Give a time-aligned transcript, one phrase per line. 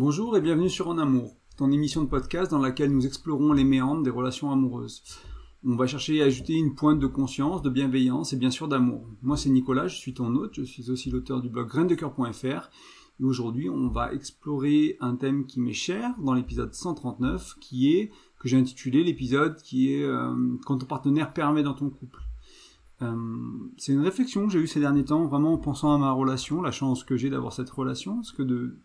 [0.00, 3.64] Bonjour et bienvenue sur En Amour, ton émission de podcast dans laquelle nous explorons les
[3.64, 5.02] méandres des relations amoureuses.
[5.64, 9.08] On va chercher à ajouter une pointe de conscience, de bienveillance et bien sûr d'amour.
[9.22, 12.70] Moi c'est Nicolas, je suis ton hôte, je suis aussi l'auteur du blog graindecoeur.fr
[13.18, 18.12] et aujourd'hui on va explorer un thème qui m'est cher dans l'épisode 139 qui est,
[18.38, 20.32] que j'ai intitulé l'épisode qui est euh,
[20.64, 22.22] quand ton partenaire permet dans ton couple.
[23.02, 23.16] Euh,
[23.76, 26.62] c'est une réflexion que j'ai eue ces derniers temps, vraiment en pensant à ma relation,
[26.62, 28.76] la chance que j'ai d'avoir cette relation, parce que de,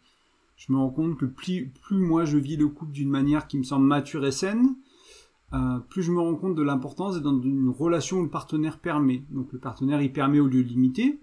[0.66, 3.57] je me rends compte que plus, plus moi je vis le couple d'une manière qui
[3.57, 4.75] me semble mature et saine,
[5.51, 8.79] euh, plus je me rends compte de l'importance d'être dans une relation où le partenaire
[8.79, 9.23] permet.
[9.29, 11.20] Donc le partenaire il permet au lieu de limiter,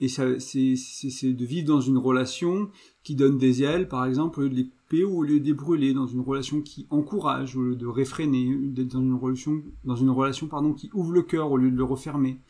[0.00, 2.70] et c'est, de vivre dans une relation
[3.02, 5.44] qui donne des ailes, par exemple, au lieu de les couper ou au lieu de
[5.44, 9.62] les brûler, dans une relation qui encourage au lieu de réfréner, d'être dans une relation,
[9.84, 12.40] dans une relation pardon, qui ouvre le cœur au lieu de le refermer.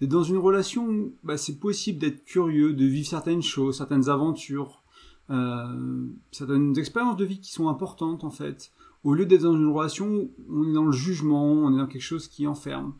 [0.00, 4.08] D'être dans une relation où bah, c'est possible d'être curieux, de vivre certaines choses, certaines
[4.08, 4.83] aventures,
[5.30, 8.72] euh, certaines expériences de vie qui sont importantes en fait.
[9.02, 12.02] Au lieu d'être dans une relation on est dans le jugement, on est dans quelque
[12.02, 12.94] chose qui enferme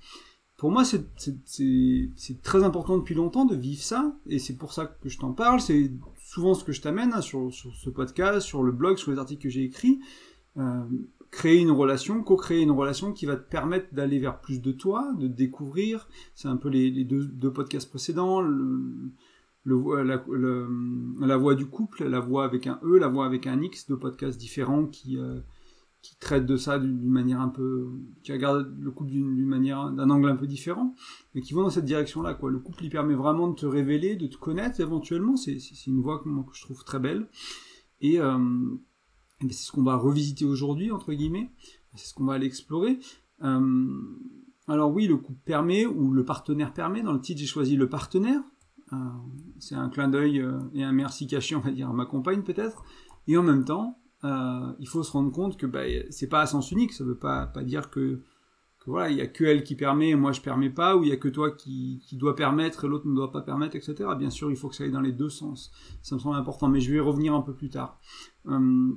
[0.57, 5.09] pour moi, c'est très important depuis longtemps de vivre ça, et c'est pour ça que
[5.09, 5.61] je t'en parle.
[5.61, 9.19] C'est souvent ce que je t'amène hein, sur, ce podcast, sur le blog, sur les
[9.19, 10.01] articles que j'ai écrits.
[10.57, 10.85] Euh,
[11.33, 15.13] créer une relation, co-créer une relation qui va te permettre d'aller vers plus de toi,
[15.19, 16.09] de découvrir.
[16.37, 18.41] C'est un peu les, deux, podcasts précédents.
[19.67, 23.99] La, voix du couple, la voix avec un E, la voix avec un X, deux
[23.99, 25.41] podcasts différents qui, euh,
[26.03, 27.89] qui traite de ça d'une manière un peu,
[28.23, 30.95] qui regarde le couple d'une manière, d'un angle un peu différent,
[31.35, 32.51] mais qui vont dans cette direction-là, quoi.
[32.51, 35.37] Le couple, il permet vraiment de te révéler, de te connaître éventuellement.
[35.37, 37.27] C'est une voie que, je trouve très belle.
[38.03, 41.51] Et, euh, ben, c'est ce qu'on va revisiter aujourd'hui, entre guillemets.
[41.95, 42.99] C'est ce qu'on va aller explorer.
[43.43, 43.87] Euh,
[44.69, 47.03] alors oui, le couple permet, ou le partenaire permet.
[47.03, 48.43] Dans le titre, j'ai choisi le partenaire.
[48.95, 49.09] Euh,
[49.59, 52.85] c'est un clin d'œil et un merci caché, on va dire, à ma compagne peut-être.
[53.27, 56.47] Et en même temps, euh, il faut se rendre compte que bah, c'est pas à
[56.47, 56.93] sens unique.
[56.93, 58.21] Ça veut pas, dire que,
[58.87, 61.09] voilà, il y a que elle qui permet et moi je permets pas, ou il
[61.09, 64.11] y a que toi qui, doit permettre et l'autre ne doit pas permettre, etc.
[64.19, 65.73] Bien sûr, il faut que ça aille dans les deux sens.
[66.03, 67.99] Ça me semble important, mais je vais y revenir un peu plus tard.
[68.47, 68.93] Euh,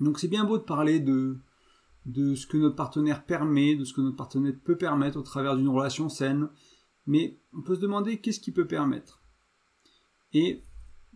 [0.00, 1.36] donc c'est bien beau de parler de
[2.34, 5.68] ce que notre partenaire permet, de ce que notre partenaire peut permettre au travers d'une
[5.68, 6.48] relation saine,
[7.06, 9.22] mais on peut se demander qu'est-ce qui peut permettre.
[10.32, 10.62] Et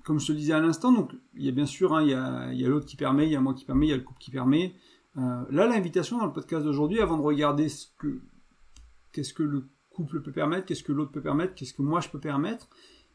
[0.05, 2.11] comme je te le disais à l'instant, donc il y a bien sûr, hein, il
[2.59, 4.03] y a, l'autre qui permet, il y a moi qui permet, il y a le
[4.03, 4.75] couple qui permet.
[5.17, 8.21] Euh, là, l'invitation dans le podcast d'aujourd'hui, avant de regarder ce que,
[9.13, 12.09] qu'est-ce que le couple peut permettre, qu'est-ce que l'autre peut permettre, qu'est-ce que moi je
[12.09, 12.69] peux permettre,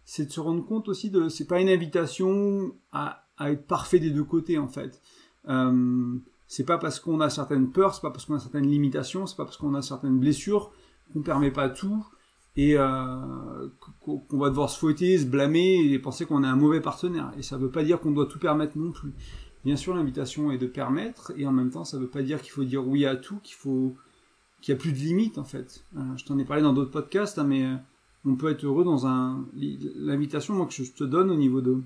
[0.04, 4.12] c'est de se rendre compte aussi de, c'est pas une invitation à, être parfait des
[4.12, 5.02] deux côtés en fait.
[5.48, 6.18] Euh,
[6.48, 9.36] c'est pas parce qu'on a certaines peurs, c'est pas parce qu'on a certaines limitations, c'est
[9.36, 10.72] pas parce qu'on a certaines blessures
[11.12, 12.06] qu'on permet pas tout
[12.56, 13.68] et euh,
[14.00, 17.32] qu'on va devoir se fouetter, se blâmer et penser qu'on est un mauvais partenaire.
[17.38, 19.12] Et ça ne veut pas dire qu'on doit tout permettre non plus.
[19.66, 22.42] Bien sûr, l'invitation est de permettre, et en même temps, ça ne veut pas dire
[22.42, 23.96] qu'il faut dire oui à tout, qu'il faut
[24.62, 25.84] qu'il n'y a plus de limites en fait.
[25.98, 27.76] Euh, je t'en ai parlé dans d'autres podcasts, hein, mais euh,
[28.26, 29.46] on peut être heureux dans un.
[29.56, 31.82] L'invitation, moi, que je te donne au niveau de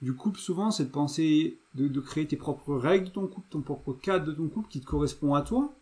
[0.00, 3.48] du couple, souvent, c'est de penser, de, de, créer tes propres règles de ton couple,
[3.50, 5.74] ton propre cadre de ton couple qui te correspond à toi.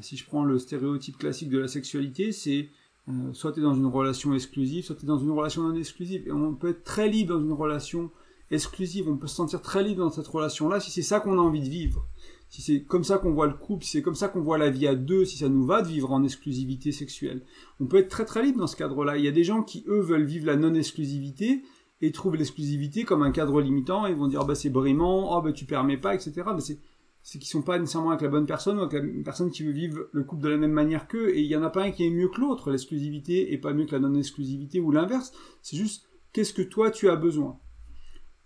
[0.00, 2.68] si je prends le stéréotype classique de la sexualité, c'est
[3.08, 5.74] euh, soit tu es dans une relation exclusive, soit tu es dans une relation non
[5.74, 6.26] exclusive.
[6.26, 8.10] Et on peut être très libre dans une relation
[8.50, 11.40] exclusive, on peut se sentir très libre dans cette relation-là si c'est ça qu'on a
[11.40, 12.06] envie de vivre.
[12.48, 14.68] Si c'est comme ça qu'on voit le couple, si c'est comme ça qu'on voit la
[14.68, 17.42] vie à deux, si ça nous va de vivre en exclusivité sexuelle.
[17.80, 19.16] On peut être très très libre dans ce cadre-là.
[19.16, 21.62] Il y a des gens qui, eux, veulent vivre la non-exclusivité
[22.02, 25.52] et trouvent l'exclusivité comme un cadre limitant et vont dire, bah c'est brimant, oh bah
[25.52, 26.42] tu permets pas, etc.
[26.54, 26.78] Mais c'est
[27.22, 29.72] c'est qu'ils sont pas nécessairement avec la bonne personne ou avec la personne qui veut
[29.72, 31.30] vivre le couple de la même manière qu'eux.
[31.30, 32.70] Et il y en a pas un qui est mieux que l'autre.
[32.70, 35.32] L'exclusivité est pas mieux que la non-exclusivité ou l'inverse.
[35.62, 37.58] C'est juste qu'est-ce que toi tu as besoin?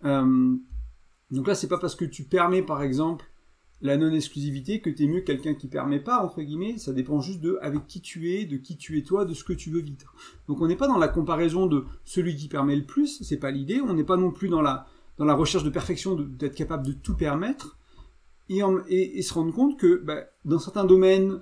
[0.05, 0.57] Euh,
[1.31, 3.25] donc là, c'est pas parce que tu permets, par exemple,
[3.81, 6.77] la non-exclusivité que tu es mieux que quelqu'un qui permet pas, entre guillemets.
[6.77, 9.43] Ça dépend juste de avec qui tu es, de qui tu es toi, de ce
[9.43, 10.15] que tu veux vivre.
[10.49, 13.23] Donc on n'est pas dans la comparaison de celui qui permet le plus.
[13.23, 13.81] C'est pas l'idée.
[13.81, 16.93] On n'est pas non plus dans la, dans la recherche de perfection d'être capable de
[16.93, 17.79] tout permettre
[18.48, 21.41] et, se rendre compte que bah, dans certains domaines,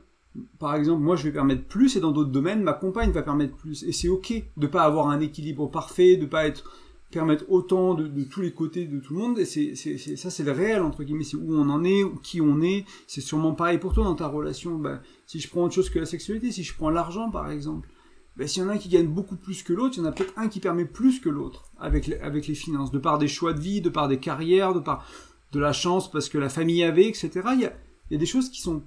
[0.58, 3.56] par exemple, moi je vais permettre plus, et dans d'autres domaines, ma compagne va permettre
[3.56, 3.84] plus.
[3.84, 6.64] Et c'est ok de pas avoir un équilibre parfait, de pas être
[7.14, 9.38] permettre autant de, tous les côtés de tout le monde.
[9.38, 9.76] Et c'est,
[10.16, 12.84] ça, c'est le réel entre guillemets, c'est où on en est, qui on est.
[13.06, 14.76] C'est sûrement pareil pour toi dans ta relation.
[14.76, 17.88] Bah, si je prends autre chose que la sexualité, si je prends l'argent par exemple,
[18.36, 20.08] bah, s'il y en a un qui gagne beaucoup plus que l'autre, il y en
[20.08, 23.28] a peut-être un qui permet plus que l'autre avec avec les finances, de par des
[23.28, 25.06] choix de vie, de par des carrières, de par
[25.54, 27.30] de la chance parce que la famille avait, etc.
[27.54, 28.82] Il y a, des choses qui sont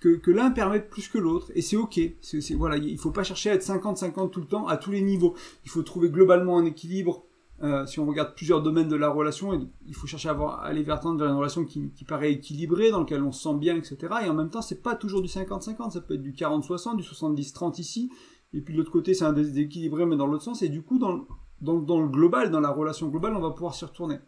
[0.00, 2.00] que, l'un permet plus que l'autre et c'est ok.
[2.20, 5.02] C'est, voilà, il faut pas chercher à être 50-50 tout le temps à tous les
[5.02, 5.34] niveaux.
[5.64, 7.24] Il faut trouver globalement un équilibre
[7.62, 10.84] euh, si on regarde plusieurs domaines de la relation, il faut chercher à, avoir, aller
[10.84, 13.96] vers, vers une relation qui, qui, paraît équilibrée, dans laquelle on se sent bien, etc.
[14.24, 17.02] Et en même temps, c'est pas toujours du 50-50, ça peut être du 40-60, du
[17.02, 18.10] 70-30 ici,
[18.52, 20.98] et puis de l'autre côté, c'est un déséquilibré, mais dans l'autre sens, et du coup,
[20.98, 21.26] dans,
[21.60, 24.18] dans, dans, le global, dans la relation globale, on va pouvoir s'y retourner.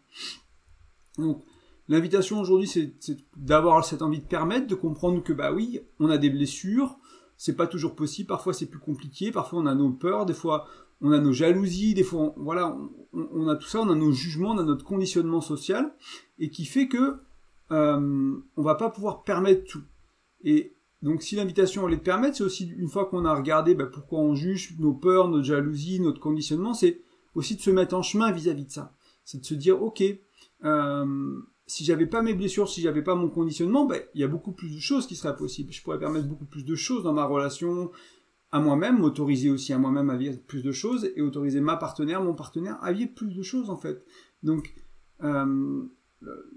[1.17, 1.43] Donc,
[1.87, 2.93] l'invitation aujourd'hui, c'est
[3.35, 6.97] d'avoir cette envie de permettre, de comprendre que, bah oui, on a des blessures,
[7.37, 10.67] c'est pas toujours possible, parfois c'est plus compliqué, parfois on a nos peurs, des fois
[11.01, 12.77] on a nos jalousies, des fois, voilà,
[13.13, 15.95] on, a tout ça, on a nos jugements, on a notre conditionnement social,
[16.37, 17.17] et qui fait que
[17.71, 19.81] euh, on va pas pouvoir permettre tout.
[20.43, 23.87] Et donc, si l'invitation est de permettre, c'est aussi une fois qu'on a regardé bah,
[23.87, 27.01] pourquoi on juge nos peurs, notre jalousie, notre conditionnement, c'est
[27.33, 28.93] aussi de se mettre en chemin vis-à-vis de ça.
[29.25, 30.03] C'est de se dire, ok,
[30.63, 34.27] euh, si j'avais pas mes blessures, si j'avais pas mon conditionnement, bah, il y a
[34.27, 35.71] beaucoup plus de choses qui seraient possibles.
[35.71, 37.91] Je pourrais permettre beaucoup plus de choses dans ma relation,
[38.51, 42.21] à moi-même, m'autoriser aussi à moi-même à vivre plus de choses et autoriser ma partenaire,
[42.21, 44.03] mon partenaire à vivre plus de choses en fait.
[44.43, 44.73] Donc
[45.23, 45.85] euh,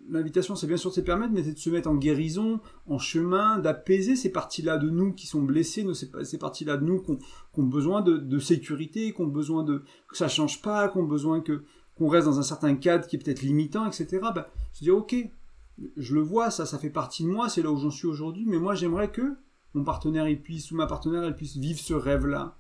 [0.09, 2.99] l'invitation c'est bien sûr de se permettre, mais c'est de se mettre en guérison, en
[2.99, 7.13] chemin, d'apaiser ces parties-là de nous qui sont blessées, ces, parties-là de nous qui
[7.57, 11.41] ont, besoin de, sécurité, qui ont besoin de que ça change pas, qui ont besoin
[11.41, 11.63] que
[11.97, 14.21] qu'on reste dans un certain cadre qui est peut-être limitant, etc.
[14.35, 15.15] Bah, se dire ok,
[15.97, 18.45] je le vois, ça, ça fait partie de moi, c'est là où j'en suis aujourd'hui,
[18.47, 19.37] mais moi j'aimerais que
[19.75, 22.57] mon partenaire il puisse, ou ma partenaire elle puisse vivre ce rêve-là,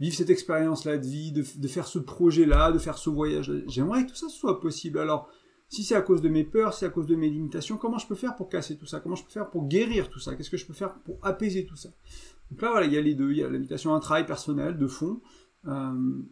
[0.00, 3.60] vivre cette expérience-là de vie, de, faire ce projet-là, de faire ce voyage-là.
[3.66, 4.98] J'aimerais que tout ça soit possible.
[4.98, 5.28] Alors,
[5.68, 7.98] si c'est à cause de mes peurs, si c'est à cause de mes limitations, comment
[7.98, 9.00] je peux faire pour casser tout ça?
[9.00, 10.34] Comment je peux faire pour guérir tout ça?
[10.34, 11.90] Qu'est-ce que je peux faire pour apaiser tout ça?
[12.50, 13.32] Donc là, voilà, il y a les deux.
[13.32, 15.20] Il y a l'invitation à un travail personnel, de fond,
[15.66, 16.22] euh,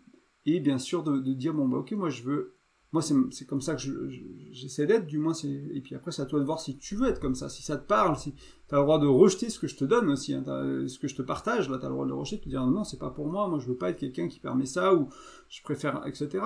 [0.46, 2.56] et bien sûr de, dire, bon, bah ok, moi je veux
[2.92, 3.82] moi c'est comme ça que
[4.52, 7.08] j'essaie d'être du moins et puis après c'est à toi de voir si tu veux
[7.08, 9.58] être comme ça si ça te parle si tu as le droit de rejeter ce
[9.58, 11.94] que je te donne aussi hein, ce que je te partage là tu as le
[11.94, 13.76] droit de le rejeter de te dire non c'est pas pour moi moi je veux
[13.76, 15.08] pas être quelqu'un qui permet ça ou
[15.48, 16.44] je préfère etc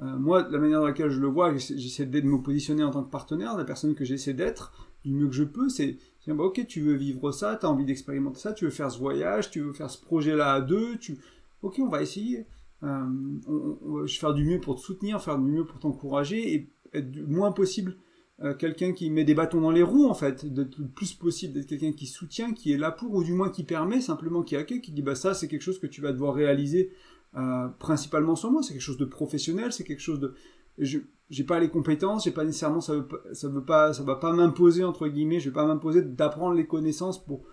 [0.00, 3.04] euh, moi la manière dans laquelle je le vois j'essaie de me positionner en tant
[3.04, 4.72] que partenaire la personne que j'essaie d'être
[5.04, 7.84] du mieux que je peux c'est bah, ok tu veux vivre ça tu as envie
[7.84, 10.96] d'expérimenter ça tu veux faire ce voyage tu veux faire ce projet là à deux
[10.96, 11.18] tu
[11.60, 12.46] ok on va essayer
[12.82, 17.24] euh, faire du mieux pour te soutenir, faire du mieux pour t'encourager et être du
[17.24, 17.96] moins possible
[18.42, 21.54] euh, quelqu'un qui met des bâtons dans les roues en fait, d'être le plus possible
[21.54, 24.56] d'être quelqu'un qui soutient, qui est là pour, ou du moins qui permet, simplement qui
[24.56, 26.90] accueille, qui dit bah ça c'est quelque chose que tu vas devoir réaliser
[27.36, 30.34] euh, principalement sur moi, c'est quelque chose de professionnel, c'est quelque chose de,
[30.78, 30.98] je
[31.30, 34.32] j'ai pas les compétences, j'ai pas nécessairement ça veut, ça veut pas, ça va pas
[34.32, 37.44] m'imposer entre guillemets, je vais pas m'imposer d'apprendre les connaissances pour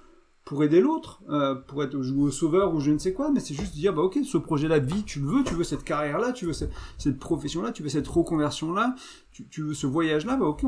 [0.45, 3.39] pour aider l'autre, euh, pour être jouer au sauveur ou je ne sais quoi, mais
[3.39, 5.83] c'est juste dire bah ok ce projet-là de vie tu le veux, tu veux cette
[5.83, 8.95] carrière-là, tu veux cette, cette profession-là, tu veux cette reconversion-là,
[9.31, 10.65] tu, tu, veux ce voyage-là, bah ok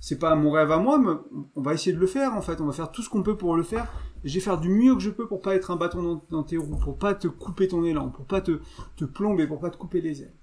[0.00, 1.12] c'est pas mon rêve à moi, mais
[1.54, 3.36] on va essayer de le faire en fait, on va faire tout ce qu'on peut
[3.36, 3.92] pour le faire.
[4.24, 6.42] Et je faire du mieux que je peux pour pas être un bâton dans, dans,
[6.42, 8.60] tes roues, pour pas te couper ton élan, pour pas te,
[8.96, 10.34] te plomber, pour pas te couper les ailes.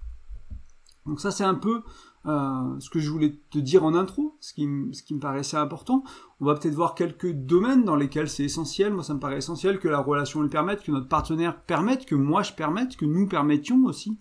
[1.08, 1.82] Donc ça c'est un peu
[2.28, 5.56] euh, ce que je voulais te dire en intro, ce qui, ce qui me paraissait
[5.56, 6.04] important.
[6.42, 8.94] On va peut-être voir quelques domaines dans lesquels c'est essentiel.
[8.94, 12.16] Moi, ça me paraît essentiel que la relation le permette, que notre partenaire permette, que
[12.16, 14.20] moi je permette, que nous permettions aussi.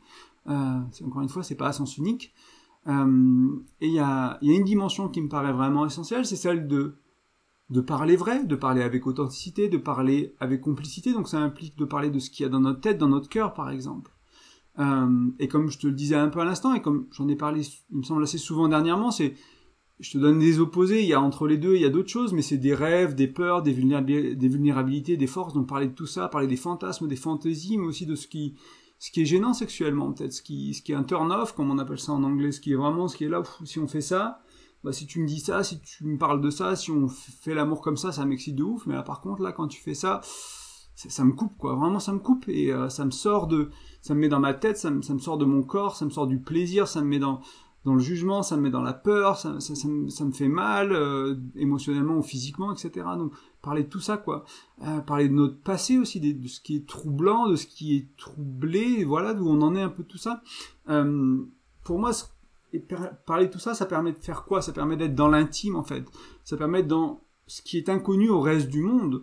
[0.49, 2.33] Euh, encore une fois, c'est pas à sens unique.
[2.87, 3.49] Euh,
[3.81, 6.69] et il y a, y a, une dimension qui me paraît vraiment essentielle, c'est celle
[6.69, 6.95] de
[7.69, 11.13] de parler vrai, de parler avec authenticité, de parler avec complicité.
[11.13, 13.29] Donc ça implique de parler de ce qu'il y a dans notre tête, dans notre
[13.29, 14.16] cœur, par exemple.
[14.79, 17.37] Euh, et comme je te le disais un peu à l'instant, et comme j'en ai
[17.37, 19.35] parlé, il me semble assez souvent dernièrement, c'est
[19.99, 22.11] je te donne des opposés, il y a entre les deux, il y a d'autres
[22.11, 26.07] choses, mais c'est des rêves, des peurs, des, vulnérabilités, des forces, donc parler de tout
[26.07, 28.57] ça, parler des fantasmes, des fantaisies, mais aussi de ce qui,
[28.99, 31.79] ce qui est gênant sexuellement, peut-être, ce qui, ce qui est un turn-off, comme on
[31.79, 34.03] appelle ça en anglais, ce qui est vraiment, ce qui est là, si on fait
[34.03, 34.43] ça,
[34.85, 37.55] bah, si tu me dis ça, si tu me parles de ça, si on fait
[37.55, 39.95] l'amour comme ça, ça m'excite de ouf, mais là, par contre, là, quand tu fais
[39.95, 40.21] ça,
[40.97, 44.15] ça, me coupe, quoi, vraiment, ça me coupe, et euh, ça me sort de, ça
[44.15, 46.11] me met dans ma tête, ça me, ça me, sort de mon corps, ça me
[46.11, 47.41] sort du plaisir, ça me met dans,
[47.87, 50.49] dans le jugement, ça me met dans la peur, ça, ça, ça me, me, fait
[50.49, 53.07] mal euh, émotionnellement ou physiquement, etc.
[53.17, 54.45] Donc parler de tout ça, quoi.
[54.83, 58.09] Euh, parler de notre passé aussi, de, ce qui est troublant, de ce qui est
[58.17, 60.43] troublé, voilà, d'où on en est un peu tout ça.
[60.89, 61.39] Euh,
[61.85, 62.11] pour moi,
[62.73, 62.85] et
[63.25, 64.63] parler de tout ça, ça permet de faire quoi?
[64.63, 66.05] Ça permet d'être dans l'intime, en fait.
[66.43, 69.23] Ça permet d'être dans ce qui est inconnu au reste du monde.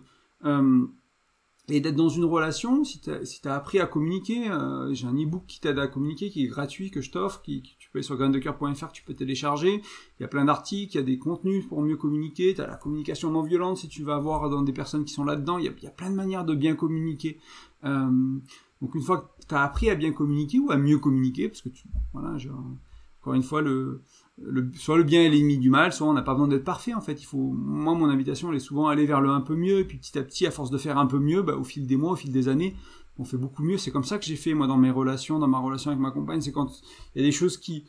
[1.68, 5.14] Et d'être dans une relation, si tu as, si appris à communiquer, euh, j'ai un
[5.14, 8.04] e-book qui t'aide à communiquer, qui est gratuit, que je t'offre, qui, tu peux aller
[8.04, 9.80] sur graindecoeur.fr, tu peux télécharger,
[10.18, 12.66] il y a plein d'articles, il y a des contenus pour mieux communiquer, tu as
[12.66, 15.64] la communication non violente, si tu vas voir dans des personnes qui sont là-dedans, il
[15.64, 17.38] y a, plein de manières de bien communiquer.
[17.84, 18.10] Euh,
[18.82, 21.62] donc une fois que tu as appris à bien communiquer, ou à mieux communiquer, parce
[21.62, 22.50] que tu, voilà, je,
[23.22, 24.02] encore une fois, le,
[24.74, 27.00] soit le bien est l'ennemi du mal, soit on n'a pas besoin d'être parfait en
[27.00, 27.20] fait.
[27.22, 29.98] Il faut, moi mon invitation elle est souvent aller vers le un peu mieux, puis
[29.98, 32.12] petit à petit, à force de faire un peu mieux, bah, au fil des mois,
[32.12, 32.74] au fil des années,
[33.18, 33.78] on fait beaucoup mieux.
[33.78, 36.10] C'est comme ça que j'ai fait moi dans mes relations, dans ma relation avec ma
[36.10, 36.40] compagne.
[36.40, 36.68] C'est quand
[37.14, 37.84] il y a des choses qui,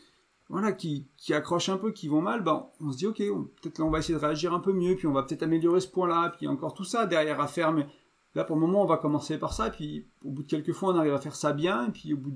[0.49, 3.79] voilà, qui, qui accrochent un peu, qui vont mal, ben, on se dit ok, peut-être
[3.79, 5.87] là on va essayer de réagir un peu mieux, puis on va peut-être améliorer ce
[5.87, 7.73] point-là, puis encore tout ça derrière à faire.
[7.73, 7.87] Mais
[8.35, 10.93] là pour le moment on va commencer par ça, puis au bout de quelques fois
[10.93, 12.33] on arrive à faire ça bien, et puis au bout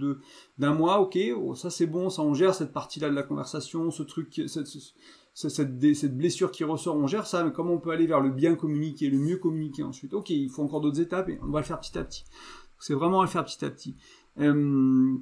[0.58, 3.92] d'un mois, ok, oh, ça c'est bon, ça on gère cette partie-là de la conversation,
[3.92, 8.22] ce truc, cette, blessure qui ressort, on gère ça, mais comment on peut aller vers
[8.22, 10.14] le bien communiquer, le mieux communiquer ensuite?
[10.14, 12.26] Ok, il faut encore d'autres étapes, et on va le faire petit à petit.
[12.80, 13.96] C'est vraiment à le faire petit à petit.
[14.40, 15.18] Euh,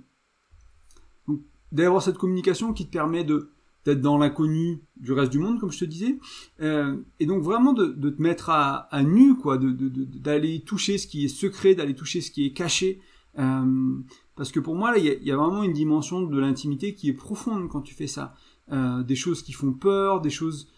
[1.71, 3.51] d'avoir cette communication qui te permet de
[3.87, 6.19] d'être dans l'inconnu du reste du monde, comme je te disais,
[6.59, 11.23] euh, et donc vraiment de, te mettre à, nu, quoi, d'aller de, toucher ce qui
[11.23, 12.99] est secret, d'aller toucher ce qui est caché,
[13.39, 13.95] euh,
[14.35, 17.13] parce que pour moi, là, il y, a vraiment une dimension de l'intimité qui est
[17.13, 18.35] profonde quand tu fais ça.
[18.73, 20.69] Euh, des choses qui font peur, des choses,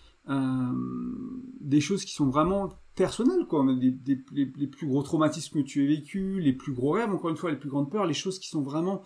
[1.59, 3.65] des choses qui sont vraiment personnelles, quoi.
[3.73, 7.37] Des, les, plus gros traumatismes que tu as vécu, les plus gros rêves, encore une
[7.37, 9.01] fois, les plus grandes peurs, les choses qui sont vraiment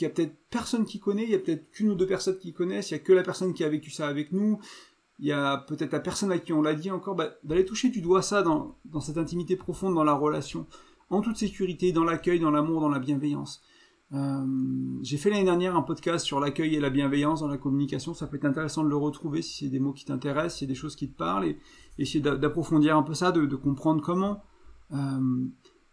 [0.00, 2.38] qu'il y a peut-être personne qui connaît, il y a peut-être qu'une ou deux personnes
[2.38, 4.58] qui connaissent, il y a que la personne qui a vécu ça avec nous,
[5.18, 7.90] il y a peut-être la personne à qui on l'a dit encore, bah, d'aller toucher
[7.90, 10.66] du doigt ça dans, cette intimité profonde dans la relation,
[11.10, 13.62] en toute sécurité, dans l'accueil, dans l'amour, dans la bienveillance.
[14.12, 14.46] Euh,
[15.02, 18.14] j'ai fait l'année dernière un podcast sur l'accueil et la bienveillance dans la communication.
[18.14, 20.66] Ça peut être intéressant de le retrouver si c'est des mots qui t'intéressent, si c'est
[20.66, 21.58] des choses qui te parlent, et,
[21.98, 24.42] essayer d'approfondir un peu ça, de, de comprendre comment
[24.92, 25.46] euh,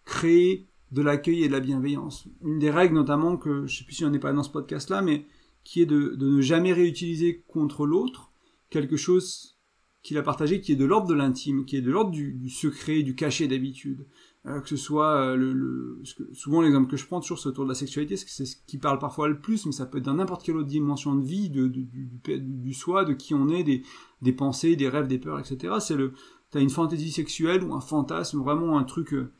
[0.05, 2.27] créer de l'accueil et de la bienveillance.
[2.43, 5.01] Une des règles notamment que, je sais plus si on n'est pas dans ce podcast-là,
[5.01, 5.25] mais
[5.63, 8.31] qui est de, ne jamais réutiliser contre l'autre
[8.69, 9.57] quelque chose
[10.01, 13.03] qu'il a partagé qui est de l'ordre de l'intime, qui est de l'ordre du, secret,
[13.03, 14.05] du caché d'habitude.
[14.45, 16.01] Euh, que ce soit euh, le,
[16.31, 19.27] souvent l'exemple que je prends toujours autour de la sexualité, c'est ce qui parle parfois
[19.27, 22.73] le plus, mais ça peut être dans n'importe quelle autre dimension de vie, de, du,
[22.73, 23.83] soi, de qui on est, des,
[24.21, 25.73] des pensées, des rêves, des peurs, etc.
[25.81, 26.13] C'est le,
[26.51, 29.33] t'as une fantaisie sexuelle ou un fantasme, vraiment un truc euh,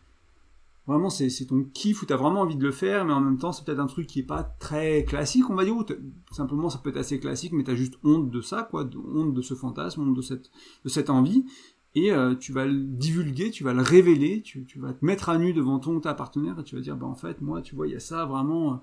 [0.88, 3.52] vraiment c'est ton kiff où t'as vraiment envie de le faire, mais en même temps
[3.52, 5.84] c'est peut-être un truc qui est pas très classique, on va dire, ou
[6.32, 9.42] simplement ça peut être assez classique, mais t'as juste honte de ça, quoi, honte de
[9.42, 11.46] ce fantasme, honte de cette, envie,
[11.94, 15.30] et euh, tu vas le divulguer, tu vas le révéler, tu, tu, vas te mettre
[15.30, 17.76] à nu devant ton ta partenaire, et tu vas dire, bah en fait, moi, tu
[17.76, 18.78] vois, il y a ça, vraiment, euh,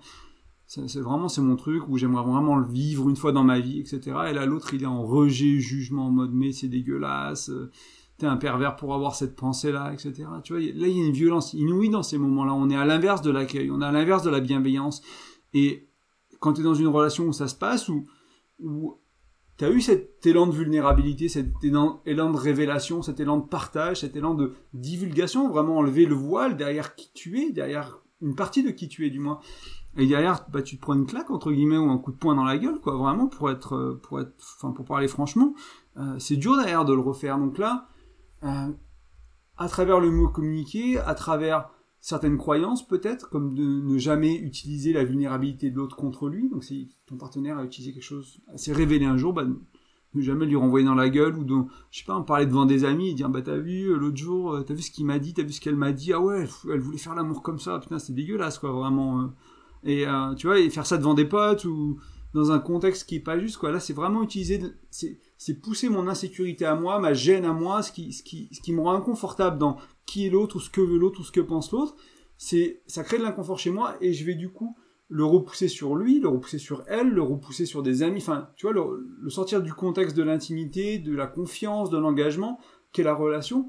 [0.67, 3.81] c'est vraiment c'est mon truc où j'aimerais vraiment le vivre une fois dans ma vie,
[3.81, 4.01] etc.
[4.31, 7.51] Et là l'autre il est en rejet, jugement, en mode mais c'est dégueulasse.
[8.15, 10.27] Euh, t'es un pervers pour avoir cette pensée-là, etc.
[10.43, 12.55] Tu vois, là, il y a une violence inouïe dans ces moments-là.
[12.55, 15.03] On est à l'inverse de l'accueil, on est à l'inverse de la bienveillance.
[15.53, 15.89] Et
[16.41, 18.05] quand t'es dans une relation où ça se passe, où,
[18.61, 18.99] où
[19.57, 24.17] t'as eu cet élan de vulnérabilité, cet élan, de révélation, cet élan de partage, cet
[24.17, 28.71] élan de divulgation, vraiment enlever le voile derrière qui tu es, derrière une partie de
[28.71, 29.41] qui tu es du moins.
[29.97, 32.35] Et derrière, bah, tu te prends une claque, entre guillemets, ou un coup de poing
[32.35, 35.55] dans la gueule, quoi, vraiment, pour être, pour être, enfin, pour parler franchement.
[35.97, 37.39] Euh, c'est dur derrière de le refaire.
[37.39, 37.87] Donc là,
[38.43, 38.73] euh,
[39.57, 44.93] à travers le mot communiqué, à travers certaines croyances peut-être, comme de ne jamais utiliser
[44.93, 46.51] la vulnérabilité de l'autre contre lui.
[46.51, 50.47] Donc si ton partenaire a utilisé quelque chose, s'est révélé un jour, bah, ne jamais
[50.47, 51.55] lui renvoyer dans la gueule ou de,
[51.91, 54.17] je sais pas, en parler devant des amis et dire bah t'as vu euh, l'autre
[54.17, 56.21] jour, euh, t'as vu ce qu'il m'a dit, t'as vu ce qu'elle m'a dit, ah
[56.21, 59.33] ouais, elle voulait faire l'amour comme ça, putain c'est dégueulasse quoi vraiment.
[59.83, 61.99] Et tu vois, et faire ça devant des potes ou
[62.33, 63.71] dans un contexte qui est pas juste quoi.
[63.71, 64.61] Là c'est vraiment utiliser,
[65.45, 68.63] c'est pousser mon insécurité à moi, ma gêne à moi, ce qui, ce qui, ce
[68.63, 71.33] qui me rend inconfortable dans qui est l'autre, ou ce que veut l'autre, ou ce
[71.33, 71.97] que pense l'autre.
[72.39, 74.75] C'est, ça crée de l'inconfort chez moi, et je vais du coup
[75.09, 78.65] le repousser sur lui, le repousser sur elle, le repousser sur des amis, enfin, tu
[78.65, 82.59] vois, le, sortir du contexte de l'intimité, de la confiance, de l'engagement,
[82.95, 83.69] qu'est la relation,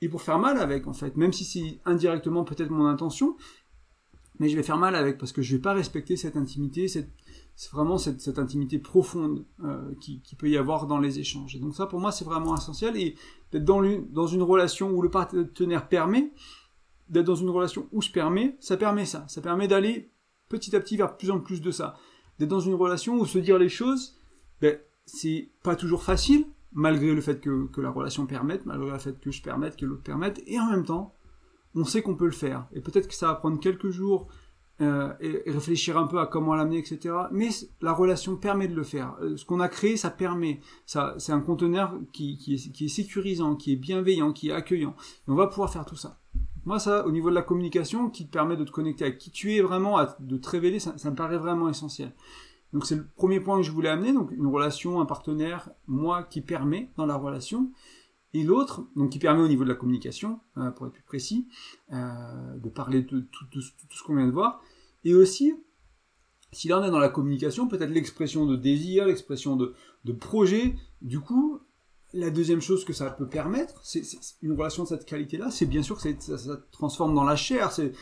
[0.00, 3.36] et pour faire mal avec, en fait, même si c'est indirectement peut-être mon intention,
[4.38, 7.10] mais je vais faire mal avec, parce que je vais pas respecter cette intimité, cette,
[7.58, 11.56] c'est vraiment cette, intimité profonde euh, qui, qui, peut y avoir dans les échanges.
[11.56, 12.96] Et donc ça, pour moi, c'est vraiment essentiel.
[12.96, 13.16] Et
[13.50, 16.30] d'être dans, dans une relation où le partenaire permet,
[17.08, 19.24] d'être dans une relation où je permets, ça permet ça.
[19.26, 20.12] Ça permet d'aller
[20.48, 21.96] petit à petit vers plus en plus de ça.
[22.38, 24.16] D'être dans une relation où se dire les choses,
[24.60, 28.98] ben, c'est pas toujours facile, malgré le fait que, que la relation permette, malgré le
[29.00, 31.12] fait que je permette, que l'autre permette, et en même temps,
[31.74, 32.68] on sait qu'on peut le faire.
[32.72, 34.28] Et peut-être que ça va prendre quelques jours,
[34.80, 37.14] euh, et, réfléchir un peu à comment l'amener, etc.
[37.32, 37.48] Mais
[37.80, 39.16] la relation permet de le faire.
[39.20, 40.60] Euh, ce qu'on a créé, ça permet.
[40.86, 44.52] Ça, c'est un conteneur qui, qui, est, qui, est, sécurisant, qui est bienveillant, qui est
[44.52, 44.94] accueillant.
[45.26, 46.18] On va pouvoir faire tout ça.
[46.64, 49.30] Moi, ça, au niveau de la communication, qui te permet de te connecter à qui
[49.30, 52.12] tu es vraiment, de te révéler, ça, ça me paraît vraiment essentiel.
[52.72, 56.22] Donc c'est le premier point que je voulais amener, donc une relation, un partenaire, moi
[56.22, 57.70] qui permet dans la relation,
[58.34, 61.48] et l'autre, donc qui permet au niveau de la communication, euh, pour être plus précis,
[61.92, 64.60] euh, de parler de tout, ce qu'on vient de voir,
[65.04, 65.54] et aussi,
[66.52, 69.74] si là on est dans la communication, peut-être l'expression de désir, l'expression de,
[70.20, 71.60] projet, du coup,
[72.14, 74.02] la deuxième chose que ça peut permettre, c'est
[74.42, 77.72] une relation de cette qualité-là, c'est bien sûr que ça, ça, transforme dans la chair,
[77.72, 77.92] c'est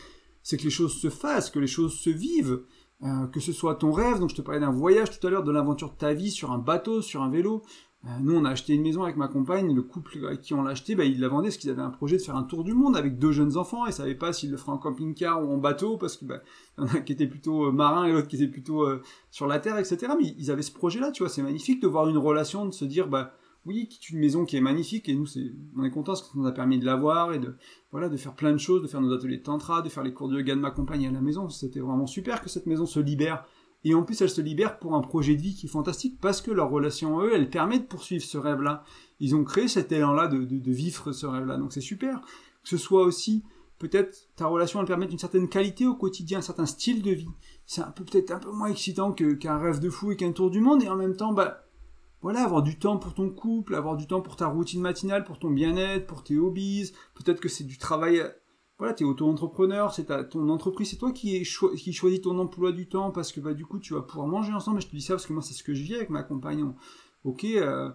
[0.47, 2.63] c'est que les choses se fassent, que les choses se vivent,
[3.03, 5.43] euh, que ce soit ton rêve, donc je te parlais d'un voyage tout à l'heure,
[5.43, 7.63] de l'aventure de ta vie sur un bateau, sur un vélo.
[8.07, 10.63] Euh, nous, on a acheté une maison avec ma compagne, le couple avec qui on
[10.63, 12.63] l'a acheté, bah, ils la vendaient parce qu'ils avaient un projet de faire un tour
[12.63, 15.43] du monde avec deux jeunes enfants, et ils savaient pas s'ils le feraient en camping-car
[15.43, 16.41] ou en bateau, parce que bah,
[16.77, 18.87] y en a qui étaient plutôt euh, marins et l'autre qui était plutôt
[19.31, 20.13] sur la terre, etc.
[20.19, 22.85] Mais ils avaient ce projet-là, tu vois, c'est magnifique de voir une relation, de se
[22.85, 23.33] dire, bah,
[23.67, 25.27] oui, qui une maison qui est magnifique et nous
[25.75, 27.55] on est content parce que ça nous a permis de l'avoir et de
[27.91, 30.13] voilà de faire plein de choses, de faire nos ateliers de tantra, de faire les
[30.13, 31.49] cours de yoga de ma compagne à la maison.
[31.49, 33.45] C'était vraiment super que cette maison se libère
[33.83, 36.41] et en plus elle se libère pour un projet de vie qui est fantastique parce
[36.41, 38.83] que leur relation eux, elle permet de poursuivre ce rêve-là.
[39.19, 42.21] Ils ont créé cet élan-là de, vivre ce rêve-là, donc c'est super.
[42.21, 43.43] Que ce soit aussi
[43.79, 47.29] peut-être ta relation elle permet une certaine qualité au quotidien, un certain style de vie.
[47.65, 50.49] C'est un peu peut-être un peu moins excitant qu'un rêve de fou et qu'un tour
[50.49, 51.63] du monde et en même temps bah
[52.21, 55.37] voilà, avoir du temps pour ton couple, avoir du temps pour ta routine matinale, pour
[55.37, 56.91] ton bien-être, pour tes hobbies.
[57.13, 58.23] Peut-être que c'est du travail.
[58.77, 63.09] Voilà, t'es auto-entrepreneur, c'est ton entreprise, c'est toi qui, qui choisis ton emploi du temps
[63.11, 64.77] parce que bah du coup tu vas pouvoir manger ensemble.
[64.77, 66.21] Et je te dis ça parce que moi c'est ce que je vis avec ma
[66.21, 66.63] compagne.
[67.23, 67.89] Ok, euh,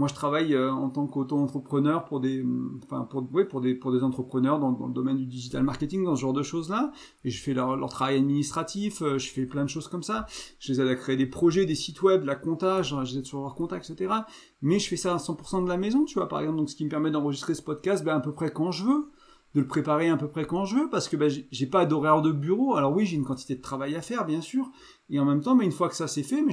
[0.00, 2.42] moi, je travaille euh, en tant qu'auto-entrepreneur pour des,
[2.84, 6.04] enfin pour, ouais, pour des, pour des entrepreneurs dans, dans, le domaine du digital marketing,
[6.04, 6.92] dans ce genre de choses-là.
[7.24, 10.26] Et je fais leur, leur travail administratif, euh, je fais plein de choses comme ça.
[10.58, 13.26] Je les aide à créer des projets, des sites web, la comptage, je les aide
[13.26, 14.14] sur leur compta, etc.
[14.62, 16.58] Mais je fais ça à 100% de la maison, tu vois, par exemple.
[16.58, 19.10] Donc, ce qui me permet d'enregistrer ce podcast, ben, à peu près quand je veux
[19.54, 22.22] de le préparer à peu près quand je veux parce que ben, j'ai pas d'horaire
[22.22, 24.70] de bureau alors oui j'ai une quantité de travail à faire bien sûr
[25.08, 26.52] et en même temps mais une fois que ça c'est fait mais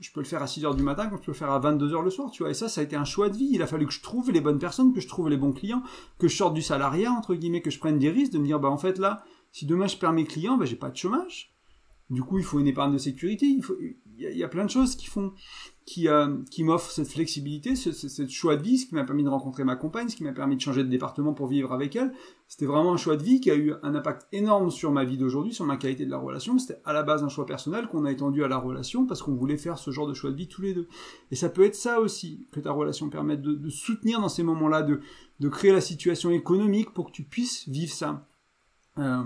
[0.00, 1.58] je, peux le faire à 6 heures du matin, comme je peux le faire à
[1.58, 2.50] 22 heures le soir, tu vois.
[2.50, 3.50] Et ça, ça a été un choix de vie.
[3.52, 5.82] Il a fallu que je trouve les bonnes personnes, que je trouve les bons clients,
[6.18, 8.58] que je sorte du salariat, entre guillemets, que je prenne des risques, de me dire,
[8.58, 11.54] bah, en fait, là, si demain je perds mes clients, bah, j'ai pas de chômage.
[12.08, 13.44] Du coup, il faut une épargne de sécurité.
[13.44, 13.76] Il faut,
[14.20, 15.32] il y, a plein de choses qui font,
[15.86, 19.28] qui, euh, qui m'offrent cette flexibilité, ce, choix de vie, ce qui m'a permis de
[19.28, 22.12] rencontrer ma compagne, ce qui m'a permis de changer de département pour vivre avec elle.
[22.46, 25.16] C'était vraiment un choix de vie qui a eu un impact énorme sur ma vie
[25.16, 26.58] d'aujourd'hui, sur ma qualité de la relation.
[26.58, 29.34] C'était à la base un choix personnel qu'on a étendu à la relation parce qu'on
[29.34, 30.86] voulait faire ce genre de choix de vie tous les deux.
[31.30, 34.42] Et ça peut être ça aussi que ta relation permette de, de soutenir dans ces
[34.42, 35.00] moments-là, de,
[35.40, 38.26] de créer la situation économique pour que tu puisses vivre ça.
[38.98, 39.24] Euh,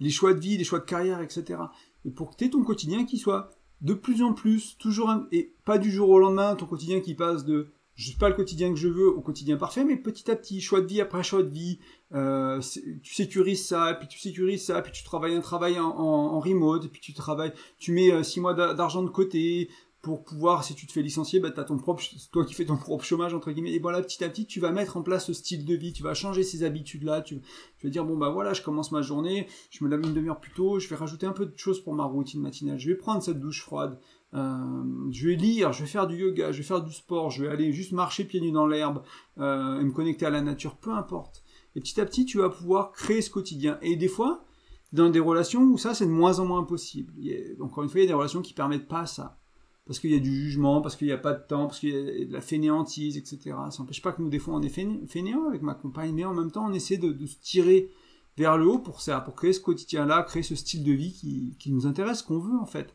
[0.00, 1.60] les choix de vie, les choix de carrière, etc.
[2.04, 5.52] Et pour que tu aies ton quotidien qui soit de plus en plus, toujours et
[5.64, 8.76] pas du jour au lendemain, ton quotidien qui passe de je pas le quotidien que
[8.76, 11.50] je veux au quotidien parfait, mais petit à petit, choix de vie après choix de
[11.50, 11.78] vie,
[12.14, 12.60] euh,
[13.02, 17.00] tu sécurises ça, puis tu sécurises ça, puis tu travailles un travail en, remote, puis
[17.00, 19.68] tu travailles, tu mets euh, six mois d'argent de côté,
[20.02, 22.76] pour pouvoir, si tu te fais licencier, bah, t'as ton propre, toi qui fais ton
[22.76, 25.32] propre chômage, entre guillemets, et voilà, petit à petit, tu vas mettre en place ce
[25.32, 27.40] style de vie, tu vas changer ces habitudes-là, tu,
[27.84, 30.50] vas dire, bon, bah voilà, je commence ma journée, je me lave une demi-heure plus
[30.50, 33.22] tôt, je vais rajouter un peu de choses pour ma routine matinale, je vais prendre
[33.22, 33.96] cette douche froide,
[34.34, 37.44] euh, je vais lire, je vais faire du yoga, je vais faire du sport, je
[37.44, 39.04] vais aller juste marcher pieds nus dans l'herbe,
[39.38, 41.44] euh, et me connecter à la nature, peu importe.
[41.76, 43.78] Et petit à petit, tu vas pouvoir créer ce quotidien.
[43.82, 44.44] Et des fois,
[44.92, 47.14] dans des relations où ça, c'est de moins en moins possible.
[47.60, 49.38] encore une fois, il y a des relations qui permettent pas ça
[49.86, 51.90] parce qu'il y a du jugement, parce qu'il n'y a pas de temps, parce qu'il
[51.90, 53.56] y a de la fainéantise, etc.
[53.70, 56.34] Ça n'empêche pas que nous, des fois, on est fainéants avec ma compagne, mais en
[56.34, 57.90] même temps, on essaie de, se tirer
[58.36, 61.56] vers le haut pour ça, pour créer ce quotidien-là, créer ce style de vie qui,
[61.58, 62.94] qui nous intéresse, qu'on veut, en fait.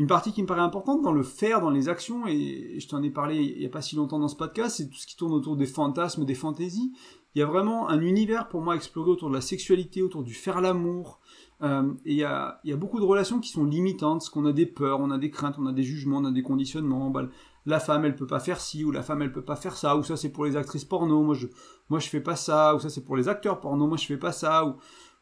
[0.00, 3.02] Une partie qui me paraît importante dans le faire, dans les actions, et je t'en
[3.02, 5.14] ai parlé il n'y a pas si longtemps dans ce podcast, c'est tout ce qui
[5.14, 6.94] tourne autour des fantasmes, des fantaisies.
[7.34, 10.22] Il y a vraiment un univers pour moi à explorer autour de la sexualité, autour
[10.22, 11.20] du faire l'amour,
[11.62, 14.64] euh, et il y a, beaucoup de relations qui sont limitantes, parce qu'on a des
[14.64, 17.10] peurs, on a des craintes, on a des jugements, on a des conditionnements.
[17.10, 17.28] Bah,
[17.66, 19.98] la femme, elle peut pas faire ci, ou la femme, elle peut pas faire ça,
[19.98, 21.46] ou ça c'est pour les actrices porno, moi je,
[21.90, 24.16] moi je fais pas ça, ou ça c'est pour les acteurs porno, moi je fais
[24.16, 24.76] pas ça, ou,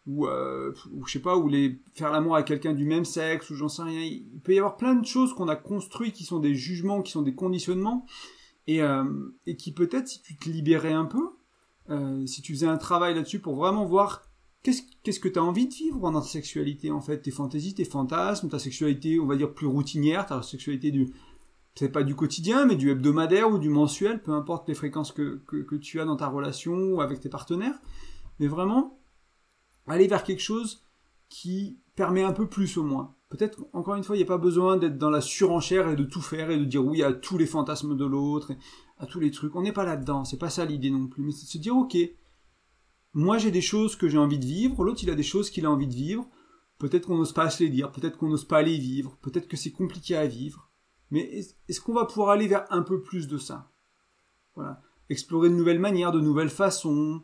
[0.09, 3.51] ou, euh, ou je sais pas, ou les faire l'amour avec quelqu'un du même sexe,
[3.51, 4.01] ou j'en sais rien.
[4.01, 7.13] Il peut y avoir plein de choses qu'on a construites qui sont des jugements, qui
[7.13, 8.07] sont des conditionnements,
[8.67, 9.05] et, euh,
[9.47, 11.29] et qui peut-être si tu te libérais un peu,
[11.91, 14.23] euh, si tu faisais un travail là-dessus pour vraiment voir
[14.63, 17.21] qu'est-ce que tu as envie de vivre dans ta sexualité en fait?
[17.21, 21.13] Tes fantaisies, tes fantasmes, ta sexualité, on va dire plus routinière, ta sexualité du
[21.75, 25.41] c'est pas du quotidien, mais du hebdomadaire ou du mensuel, peu importe les fréquences que,
[25.47, 27.79] que, tu as dans ta relation ou avec tes partenaires.
[28.41, 28.98] Mais vraiment,
[29.89, 30.85] aller vers quelque chose
[31.29, 33.15] qui permet un peu plus au moins.
[33.29, 36.05] Peut-être, encore une fois, il n'y a pas besoin d'être dans la surenchère et de
[36.05, 38.53] tout faire et de dire oui à tous les fantasmes de l'autre,
[38.99, 39.55] à tous les trucs.
[39.55, 41.23] On n'est pas là-dedans, c'est pas ça l'idée non plus.
[41.23, 41.97] Mais c'est de se dire ok,
[43.13, 45.67] moi j'ai des choses que j'ai envie de vivre, l'autre il a des choses qu'il
[45.67, 46.27] a envie de vivre.
[46.79, 49.57] Peut-être qu'on n'ose pas se les dire, peut-être qu'on n'ose pas les vivre, peut-être que
[49.57, 50.71] c'est compliqué à vivre.
[51.11, 53.71] Mais est-ce qu'on va pouvoir aller vers un peu plus de ça?
[54.55, 54.81] Voilà.
[55.11, 57.23] Explorer de nouvelles manières, de nouvelles façons,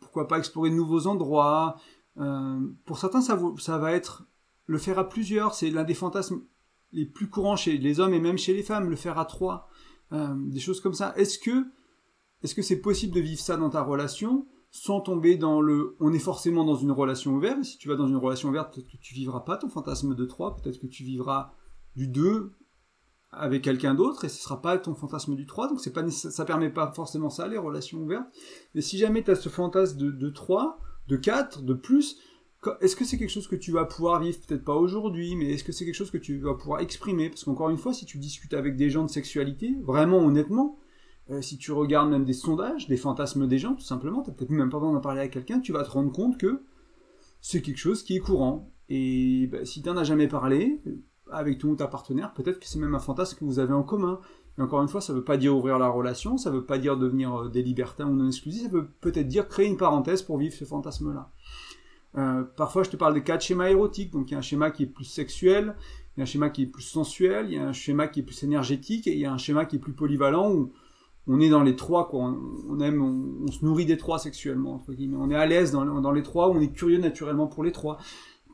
[0.00, 1.76] pourquoi pas explorer de nouveaux endroits.
[2.18, 3.36] Euh, pour certains, ça,
[3.78, 4.24] va être
[4.66, 6.42] le faire à plusieurs, c'est l'un des fantasmes
[6.92, 9.68] les plus courants chez les hommes et même chez les femmes, le faire à trois,
[10.12, 11.14] euh, des choses comme ça.
[11.16, 11.66] Est-ce que
[12.42, 16.20] est-ce c'est possible de vivre ça dans ta relation sans tomber dans le on est
[16.20, 17.64] forcément dans une relation ouverte.
[17.64, 20.24] Si tu vas dans une relation ouverte, peut-être que tu vivras pas ton fantasme de
[20.24, 21.52] 3, peut-être que tu vivras
[21.96, 22.52] du 2
[23.32, 26.44] avec quelqu'un d'autre et ce sera pas ton fantasme du 3 donc c'est pas ça
[26.44, 28.26] permet pas forcément ça les relations ouvertes.
[28.74, 32.18] Mais si jamais tu as ce fantasme de, de 3 de 4 de plus
[32.80, 34.38] est-ce que c'est quelque chose que tu vas pouvoir vivre?
[34.46, 37.30] Peut-être pas aujourd'hui mais est-ce que c'est quelque chose que tu vas pouvoir exprimer?
[37.30, 40.78] Parce qu'encore une fois si tu discutes avec des gens de sexualité vraiment honnêtement
[41.30, 44.50] euh, si tu regardes même des sondages des fantasmes des gens tout simplement tu peut-être
[44.50, 46.62] même pas besoin d'en parler à quelqu'un tu vas te rendre compte que
[47.40, 48.70] c'est quelque chose qui est courant.
[48.88, 50.80] Et bah, si tu n'en as jamais parlé
[51.32, 53.82] avec ton ou ta partenaire, peut-être que c'est même un fantasme que vous avez en
[53.82, 54.20] commun.
[54.58, 56.64] Et encore une fois, ça ne veut pas dire ouvrir la relation, ça ne veut
[56.64, 59.76] pas dire devenir euh, des libertins ou non exclusifs, ça veut peut-être dire créer une
[59.76, 61.30] parenthèse pour vivre ce fantasme-là.
[62.18, 64.70] Euh, parfois, je te parle des quatre schémas érotiques, donc il y a un schéma
[64.70, 65.76] qui est plus sexuel,
[66.16, 68.20] il y a un schéma qui est plus sensuel, il y a un schéma qui
[68.20, 70.72] est plus énergétique, et il y a un schéma qui est plus polyvalent, où
[71.26, 72.10] on est dans les trois.
[72.12, 75.18] On, aime, on, se nourrit des trois sexuellement, entre guillemets.
[75.20, 77.98] On est à l'aise dans les trois, on est curieux naturellement pour les trois.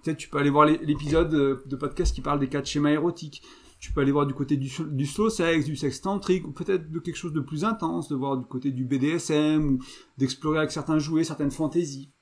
[0.07, 1.31] Peut-être tu peux aller voir l'épisode
[1.67, 3.43] de podcast qui parle des quatre schémas érotiques.
[3.81, 7.01] Tu peux aller voir du côté du, slow sex, du sexe tantrique, ou peut-être de
[7.01, 9.79] quelque chose de plus intense, de voir du côté du BDSM, ou
[10.17, 12.13] d'explorer avec certains jouets, certaines fantaisies.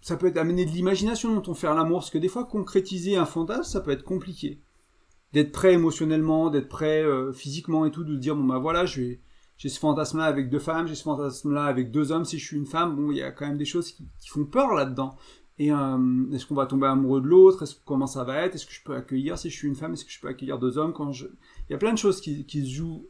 [0.00, 3.14] Ça peut être amener de l'imagination dont on fait l'amour, parce que des fois, concrétiser
[3.14, 4.60] un fantasme, ça peut être compliqué.
[5.32, 9.20] D'être prêt émotionnellement, d'être prêt euh, physiquement et tout, de dire, bon bah voilà, j'ai
[9.56, 12.66] ce fantasme-là avec deux femmes, j'ai ce fantasme-là avec deux hommes, si je suis une
[12.66, 15.16] femme, bon, il y a quand même des choses qui font peur là-dedans.
[15.58, 17.64] Et euh, est-ce qu'on va tomber amoureux de l'autre?
[17.84, 18.54] Comment ça va être?
[18.54, 20.58] Est-ce que je peux accueillir si je suis une femme Est-ce que je peux accueillir
[20.58, 23.04] deux hommes Il y a plein de choses qui, qui se jouent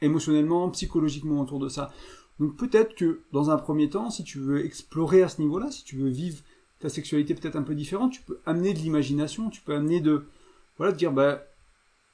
[0.00, 1.90] émotionnellement, psychologiquement autour de ça.
[2.38, 5.84] Donc peut-être que dans un premier temps, si tu veux explorer à ce niveau-là, si
[5.84, 6.38] tu veux vivre
[6.78, 10.24] ta sexualité peut-être un peu différente, tu peux amener de l'imagination, tu peux amener de
[10.78, 11.42] voilà de dire bah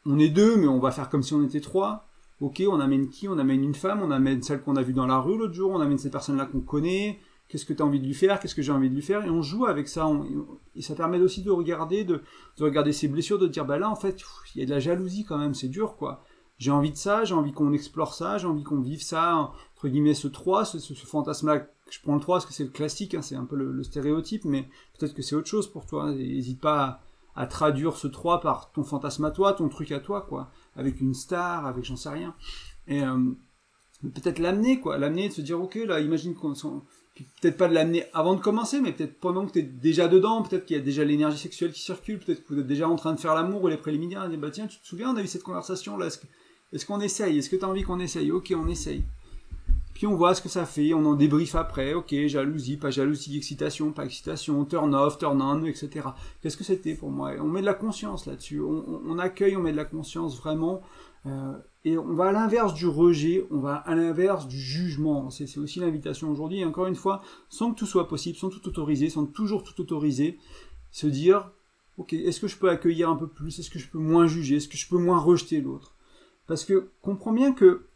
[0.04, 2.08] on est deux mais on va faire comme si on était trois.
[2.40, 3.28] Ok, on amène qui?
[3.28, 5.70] On amène une femme, on amène celle qu'on a vue dans la rue l'autre jour,
[5.70, 8.54] on amène cette personne-là qu'on connaît, qu'est-ce que tu as envie de lui faire, qu'est-ce
[8.54, 10.08] que j'ai envie de lui faire, et on joue avec ça.
[10.74, 12.22] et ça permet aussi de regarder, de,
[12.58, 14.20] regarder ses blessures, de dire, bah là, en fait,
[14.54, 16.24] il y a de la jalousie quand même, c'est dur, quoi.
[16.58, 19.88] J'ai envie de ça, j'ai envie qu'on explore ça, j'ai envie qu'on vive ça, entre
[19.88, 21.66] guillemets, ce 3, ce, ce, fantasme-là.
[21.90, 24.44] Je prends le 3 parce que c'est le classique, hein, c'est un peu le, stéréotype,
[24.44, 26.12] mais peut-être que c'est autre chose pour toi.
[26.12, 27.02] N'hésite pas
[27.34, 30.50] à, traduire ce 3 par ton fantasme à toi, ton truc à toi, quoi.
[30.76, 32.34] Avec une star, avec j'en sais rien.
[32.88, 33.32] Et euh,
[34.14, 34.98] peut-être l'amener, quoi.
[34.98, 36.54] L'amener, de se dire, ok, là, imagine qu'on
[37.40, 40.42] peut-être pas de l'amener avant de commencer, mais peut-être pendant que tu es déjà dedans,
[40.42, 42.96] peut-être qu'il y a déjà l'énergie sexuelle qui circule, peut-être que vous êtes déjà en
[42.96, 45.22] train de faire l'amour ou les préliminaires, et bah tiens, tu te souviens, on a
[45.22, 46.08] eu cette conversation là,
[46.72, 47.38] est-ce qu'on essaye?
[47.38, 48.30] Est-ce que tu as envie qu'on essaye?
[48.30, 49.04] Ok, on essaye.
[49.94, 53.38] Puis on voit ce que ça fait, on en débrief après, ok, jalousie, pas jalousie,
[53.38, 56.08] excitation, pas excitation, turn off, turn on, etc.
[56.42, 57.32] Qu'est-ce que c'était pour moi?
[57.40, 60.82] On met de la conscience là-dessus, on, accueille, on met de la conscience vraiment.
[61.24, 61.54] Euh,
[61.86, 65.30] et on va à l'inverse du rejet, on va à l'inverse du jugement.
[65.30, 66.64] C'est aussi l'invitation aujourd'hui.
[66.64, 70.36] encore une fois, sans que tout soit possible, sans tout autoriser, sans toujours tout autoriser,
[70.90, 71.48] se dire,
[71.96, 73.60] ok, est-ce que je peux accueillir un peu plus?
[73.60, 74.56] Est-ce que je peux moins juger?
[74.56, 75.94] Est-ce que je peux moins rejeter l'autre?
[76.48, 77.86] Parce que comprends bien que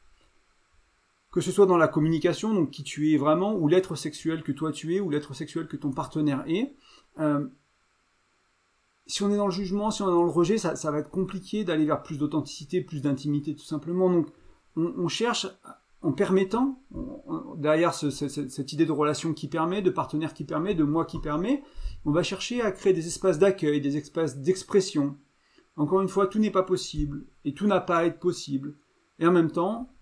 [1.32, 4.52] que ce soit dans la communication, donc qui tu es vraiment, ou l'être sexuel que
[4.52, 6.74] toi tu es, ou l'être sexuel que ton partenaire est,
[7.18, 7.44] euh,
[9.10, 11.10] si on est dans le jugement, si on est dans le rejet, ça, va être
[11.10, 14.08] compliqué d'aller vers plus d'authenticité, plus d'intimité, tout simplement.
[14.08, 14.28] Donc,
[14.76, 15.48] on, cherche,
[16.00, 16.80] en permettant,
[17.56, 21.64] derrière cette idée de relation qui permet, de partenaire qui permet, de moi qui permet,
[22.04, 25.18] on va chercher à créer des espaces d'accueil, des espaces d'expression.
[25.76, 28.76] Encore une fois, tout n'est pas possible, et tout n'a pas à être possible.
[29.18, 29.92] Et en même temps,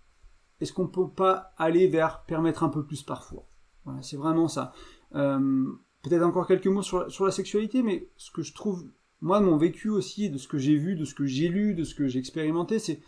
[0.60, 3.48] est-ce qu'on peut pas aller vers permettre un peu plus parfois?
[3.86, 4.72] Voilà, c'est vraiment ça.
[5.14, 5.64] Euh,
[6.02, 8.84] peut-être encore quelques mots sur la sexualité, mais ce que je trouve
[9.20, 11.84] moi, mon vécu aussi, de ce que j'ai vu, de ce que j'ai lu, de
[11.84, 13.00] ce que j'ai expérimenté, c'est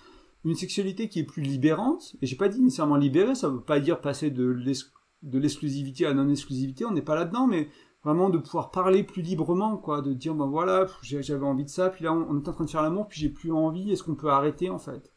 [0.45, 2.17] une sexualité qui est plus libérante.
[2.23, 4.57] Et j'ai pas dit nécessairement libérée, ça veut pas dire passer de
[5.23, 7.69] l'exclusivité à non-exclusivité, on n'est pas là-dedans, mais
[8.03, 11.91] vraiment de pouvoir parler plus librement, quoi, de dire, ben voilà, j'avais envie de ça,
[11.91, 14.15] puis là, on est en train de faire l'amour, puis j'ai plus envie, est-ce qu'on
[14.15, 15.13] peut arrêter, en fait?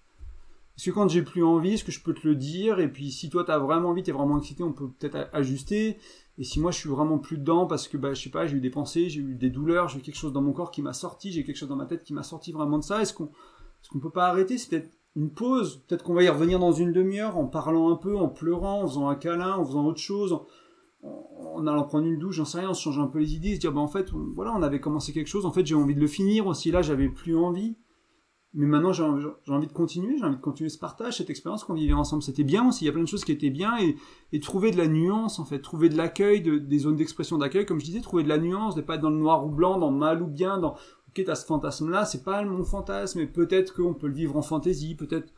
[0.76, 2.80] Est-ce que quand j'ai plus envie, est-ce que je peux te le dire?
[2.80, 5.98] Et puis, si toi, t'as vraiment envie, t'es vraiment excité, on peut peut-être ajuster.
[6.38, 8.58] Et si moi je suis vraiment plus dedans parce que bah je sais pas, j'ai
[8.58, 10.82] eu des pensées, j'ai eu des douleurs, j'ai eu quelque chose dans mon corps qui
[10.82, 13.14] m'a sorti, j'ai quelque chose dans ma tête qui m'a sorti vraiment de ça, est-ce
[13.14, 14.58] qu'on est-ce qu'on peut pas arrêter?
[14.58, 17.98] C'est peut-être une pause, peut-être qu'on va y revenir dans une demi-heure en parlant un
[17.98, 20.40] peu, en pleurant, en faisant un câlin, en faisant autre chose,
[21.04, 23.56] en, allant prendre une douche, j'en sais rien, en se changeant un peu les idées,
[23.56, 25.94] se dire bah en fait voilà, on avait commencé quelque chose, en fait j'ai envie
[25.94, 26.72] de le finir aussi.
[26.72, 27.78] Là, j'avais plus envie.
[28.56, 31.74] Mais maintenant, j'ai envie de continuer, j'ai envie de continuer ce partage, cette expérience qu'on
[31.74, 32.22] vivait ensemble.
[32.22, 33.74] C'était bien aussi, il y a plein de choses qui étaient bien,
[34.32, 37.66] et, trouver de la nuance, en fait, trouver de l'accueil, de, des zones d'expression d'accueil,
[37.66, 39.80] comme je disais, trouver de la nuance, de pas être dans le noir ou blanc,
[39.80, 43.74] dans mal ou bien, dans, ok, t'as ce fantasme-là, c'est pas mon fantasme, mais peut-être
[43.74, 45.34] qu'on peut le vivre en fantaisie, peut-être,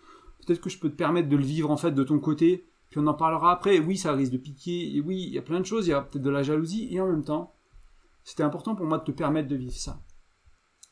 [0.45, 2.99] peut-être que je peux te permettre de le vivre, en fait, de ton côté, puis
[2.99, 5.41] on en parlera après, et oui, ça risque de piquer, et oui, il y a
[5.41, 7.53] plein de choses, il y a peut-être de la jalousie, et en même temps,
[8.25, 10.01] c'était important pour moi de te permettre de vivre ça.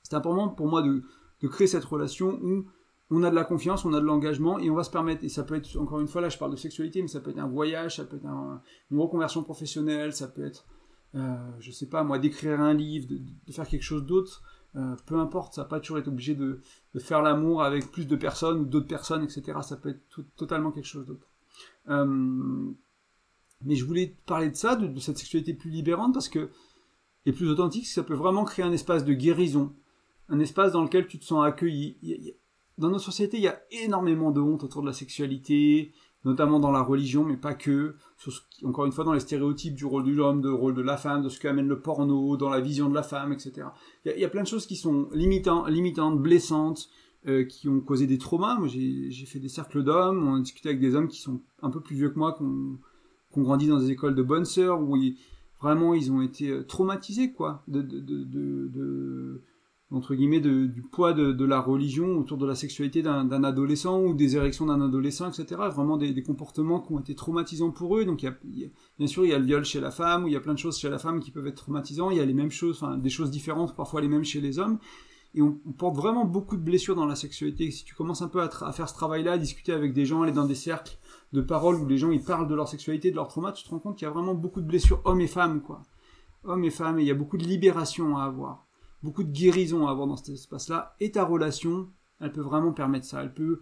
[0.03, 1.03] C'était important pour moi de,
[1.43, 2.65] de créer cette relation où
[3.11, 5.29] on a de la confiance, on a de l'engagement et on va se permettre, et
[5.29, 7.39] ça peut être, encore une fois, là je parle de sexualité, mais ça peut être
[7.39, 10.65] un voyage, ça peut être une reconversion professionnelle, ça peut être,
[11.15, 14.41] euh, je sais pas moi, d'écrire un livre, de, faire quelque chose d'autre,
[14.75, 16.61] euh, peu importe, ça n'a pas toujours été obligé de,
[16.97, 19.59] faire l'amour avec plus de personnes ou d'autres personnes, etc.
[19.61, 21.27] Ça peut être totalement quelque chose d'autre.
[21.89, 22.71] Euh,
[23.65, 26.49] mais je voulais parler de ça, de, cette sexualité plus libérante, parce que,
[27.25, 29.73] et plus authentique, ça peut vraiment créer un espace de guérison,
[30.33, 31.97] un espace dans lequel tu te sens accueilli
[32.77, 35.91] dans notre société, il y a énormément de honte autour de la sexualité,
[36.25, 37.95] notamment dans la religion, mais pas que.
[38.63, 41.21] encore une fois, dans les stéréotypes du rôle de l'homme, du rôle de la femme,
[41.21, 43.67] de ce qu'amène le porno, dans la vision de la femme, etc.
[44.05, 46.89] Il y a, plein de choses qui sont limitantes, blessantes,
[47.27, 48.55] euh, qui ont causé des traumas.
[48.55, 51.69] Moi, j'ai fait des cercles d'hommes, on a discuté avec des hommes qui sont un
[51.69, 52.79] peu plus vieux que moi, qui ont,
[53.37, 54.97] grandi dans des écoles de bonnes sœurs, où
[55.61, 57.81] vraiment ils ont été euh, traumatisés, quoi, de
[59.93, 64.35] entre guillemets, du poids de, la religion autour de la sexualité d'un adolescent ou des
[64.35, 65.61] érections d'un adolescent, etc.
[65.71, 68.03] Vraiment des, comportements qui ont été traumatisants pour eux.
[68.05, 68.25] Donc,
[68.97, 70.53] bien sûr, il y a le viol chez la femme, ou il y a plein
[70.53, 72.09] de choses chez la femme qui peuvent être traumatisants.
[72.09, 74.79] Il y a les mêmes choses, des choses différentes, parfois les mêmes chez les hommes.
[75.35, 77.69] Et on, porte vraiment beaucoup de blessures dans la sexualité.
[77.69, 80.31] Si tu commences un peu à, faire ce travail-là, à discuter avec des gens, aller
[80.31, 80.97] dans des cercles
[81.33, 83.69] de parole où les gens ils parlent de leur sexualité, de leur trauma, tu te
[83.69, 85.81] rends compte qu'il y a vraiment beaucoup de blessures hommes et femmes, quoi.
[86.45, 88.67] Hommes et femmes, et il y a beaucoup de libération à avoir
[89.03, 91.89] beaucoup de guérison à avoir dans cet espace-là, et ta relation,
[92.19, 93.21] elle peut vraiment permettre ça.
[93.21, 93.61] Elle peut,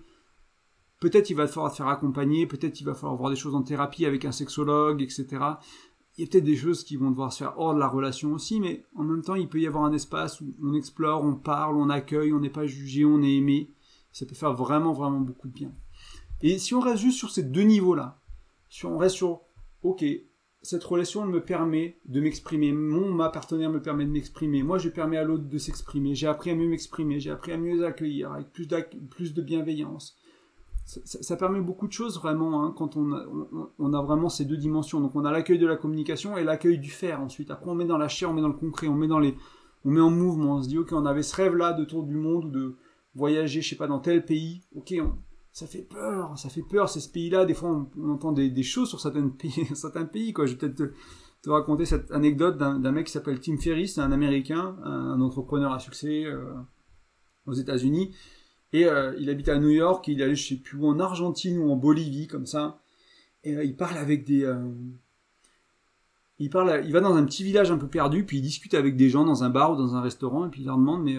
[0.99, 3.63] peut-être il va falloir te faire accompagner, peut-être il va falloir voir des choses en
[3.63, 5.25] thérapie avec un sexologue, etc.
[6.17, 8.33] Il y a peut-être des choses qui vont devoir se faire hors de la relation
[8.33, 11.35] aussi, mais en même temps, il peut y avoir un espace où on explore, on
[11.35, 13.73] parle, on accueille, on n'est pas jugé, on est aimé.
[14.11, 15.73] Ça peut faire vraiment, vraiment beaucoup de bien.
[16.41, 18.21] Et si on reste juste sur ces deux niveaux-là,
[18.69, 19.41] si on reste sur,
[19.83, 20.03] ok,
[20.63, 22.71] cette relation me permet de m'exprimer.
[22.71, 24.61] Mon, ma partenaire me permet de m'exprimer.
[24.61, 26.13] Moi, je permets à l'autre de s'exprimer.
[26.13, 27.19] J'ai appris à mieux m'exprimer.
[27.19, 28.67] J'ai appris à mieux accueillir avec plus,
[29.09, 30.15] plus de bienveillance.
[30.85, 33.25] Ça, permet beaucoup de choses vraiment hein, quand on a,
[33.79, 34.99] on, a, vraiment ces deux dimensions.
[34.99, 37.49] Donc on a l'accueil de la communication et l'accueil du faire ensuite.
[37.49, 39.35] Après on met dans la chair, on met dans le concret, on met dans les,
[39.85, 40.55] on met en mouvement.
[40.55, 42.75] On se dit ok on avait ce rêve là de tour du monde ou de
[43.15, 44.63] voyager je sais pas dans tel pays.
[44.75, 45.13] Ok on,
[45.51, 48.89] ça fait peur, ça fait peur, c'est ce pays-là, des fois on, entend des, choses
[48.89, 50.45] sur certains pays, certains pays, quoi.
[50.45, 50.93] Je vais peut-être
[51.41, 55.79] te, raconter cette anecdote d'un mec qui s'appelle Tim Ferriss, un américain, un, entrepreneur à
[55.79, 56.53] succès euh,
[57.45, 58.15] aux États-Unis,
[58.73, 60.99] et euh, il habite à New York, il est allé je sais plus où, en
[60.99, 62.79] Argentine ou en Bolivie, comme ça,
[63.43, 64.49] et euh, il parle avec des...
[66.39, 68.95] il, parle, il va dans un petit village un peu perdu, puis il discute avec
[68.95, 71.17] des gens dans un bar ou dans un restaurant, et puis il leur demande, mais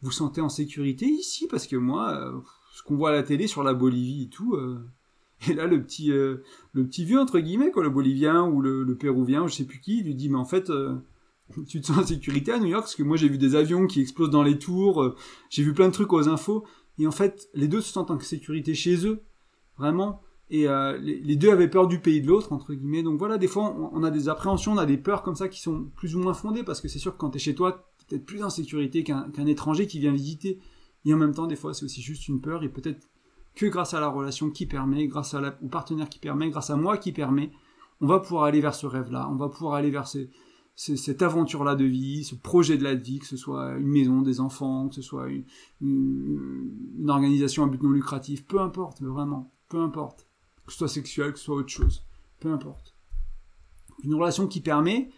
[0.00, 1.46] vous sentez en sécurité ici?
[1.46, 4.54] Parce que moi ce qu'on voit à la télé sur la Bolivie et tout.
[4.54, 4.78] Euh,
[5.48, 8.94] et là, le petit, euh, le petit vieux, entre guillemets, quoi, le Bolivien ou le,
[8.94, 10.94] Péruvien, je sais plus qui, lui dit, mais en fait, euh,
[11.68, 13.86] tu te sens en sécurité à New York Parce que moi, j'ai vu des avions
[13.86, 15.14] qui explosent dans les tours,
[15.48, 16.64] j'ai vu plein de trucs aux infos.
[16.98, 19.22] Et en fait, les deux se sentent en sécurité chez eux,
[19.78, 20.20] vraiment.
[20.50, 20.66] Et
[21.00, 23.02] les, deux avaient peur du pays de l'autre, entre guillemets.
[23.02, 25.60] Donc voilà, des fois, on, a des appréhensions, on a des peurs comme ça qui
[25.60, 27.86] sont plus ou moins fondées, parce que c'est sûr que quand tu es chez toi,
[27.96, 30.58] tu es peut-être plus en sécurité qu'un étranger qui vient visiter.
[31.04, 33.08] Et en même temps, des fois, c'est aussi juste une peur, et peut-être
[33.54, 36.70] que grâce à la relation qui permet, grâce à la, au partenaire qui permet, grâce
[36.70, 37.50] à moi qui permet,
[38.00, 40.06] on va pouvoir aller vers ce rêve-là, on va pouvoir aller vers
[40.76, 44.40] cette aventure-là de vie, ce projet de la vie, que ce soit une maison, des
[44.40, 45.28] enfants, que ce soit
[45.80, 46.70] une,
[47.08, 50.26] organisation à but non lucratif, peu importe, vraiment, peu importe.
[50.66, 52.04] Que ce soit sexuel, que ce soit autre chose,
[52.38, 52.94] peu importe.
[54.04, 55.10] Une relation qui permet,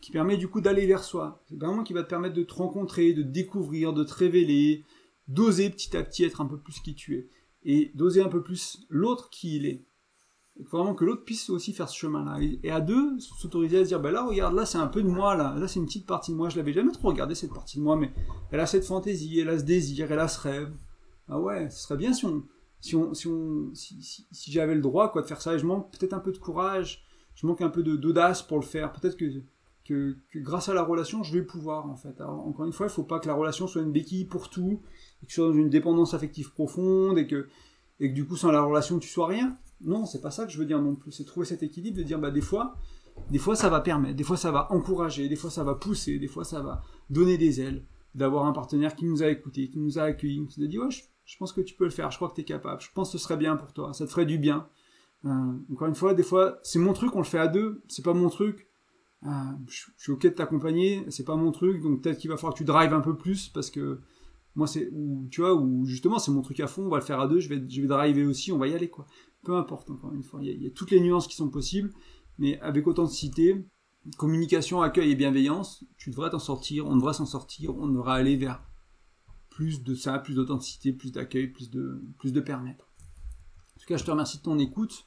[0.00, 1.42] qui permet du coup d'aller vers soi.
[1.48, 4.84] C'est vraiment qui va te permettre de te rencontrer, de découvrir, de te révéler,
[5.28, 7.28] d'oser petit à petit être un peu plus qui tu es.
[7.62, 9.84] Et d'oser un peu plus l'autre qui il est.
[10.58, 12.38] Il vraiment que l'autre puisse aussi faire ce chemin-là.
[12.64, 15.08] Et à deux, s'autoriser à se dire, bah là, regarde, là, c'est un peu de
[15.08, 15.54] moi, là.
[15.56, 16.48] Là, c'est une petite partie de moi.
[16.48, 18.12] Je l'avais jamais trop regardé, cette partie de moi, mais
[18.50, 20.72] elle a cette fantaisie, elle a ce désir, elle a ce rêve.
[21.28, 22.42] Ah ouais, ce serait bien si on,
[22.80, 25.54] si on, si on, si, j'avais le droit, quoi, de faire ça.
[25.54, 27.04] Et je manque peut-être un peu de courage.
[27.36, 28.92] Je manque un peu d'audace pour le faire.
[28.92, 29.26] Peut-être que,
[29.88, 32.20] que, grâce à la relation, je vais pouvoir, en fait.
[32.20, 34.82] encore une fois, il faut pas que la relation soit une béquille pour tout
[35.22, 37.48] et que tu sois dans une dépendance affective profonde et que,
[37.98, 39.56] et que du coup sans la relation tu sois rien.
[39.80, 41.12] Non, c'est pas ça que je veux dire non plus.
[41.12, 42.76] C'est trouver cet équilibre de dire bah des fois,
[43.30, 46.18] des fois ça va permettre, des fois ça va encourager, des fois ça va pousser,
[46.18, 49.78] des fois ça va donner des ailes, d'avoir un partenaire qui nous a écouté, qui
[49.78, 50.90] nous a accueillis, qui nous a dit ouais
[51.24, 53.12] je, pense que tu peux le faire, je crois que tu es capable, je pense
[53.12, 54.66] que ce serait bien pour toi, ça te ferait du bien.
[55.24, 55.30] Euh,
[55.72, 58.14] encore une fois, des fois c'est mon truc, on le fait à deux, c'est pas
[58.14, 58.67] mon truc.
[59.26, 59.28] Euh,
[59.66, 62.58] je, suis ok de t'accompagner, c'est pas mon truc, donc peut-être qu'il va falloir que
[62.58, 64.00] tu drives un peu plus parce que
[64.54, 64.90] moi c'est
[65.30, 67.38] tu vois ou justement c'est mon truc à fond on va le faire à deux
[67.38, 69.06] je vais je vais driver aussi on va y aller quoi.
[69.44, 71.92] Peu importe encore une fois il y, a, toutes les nuances qui sont possibles
[72.38, 73.64] mais avec authenticité
[74.16, 78.36] communication accueil et bienveillance tu devrais t'en sortir on devrait s'en sortir on devra aller
[78.36, 78.62] vers
[79.50, 82.88] plus de ça plus d'authenticité plus d'accueil plus de plus de permettre.
[83.76, 85.06] En tout cas je te remercie de ton écoute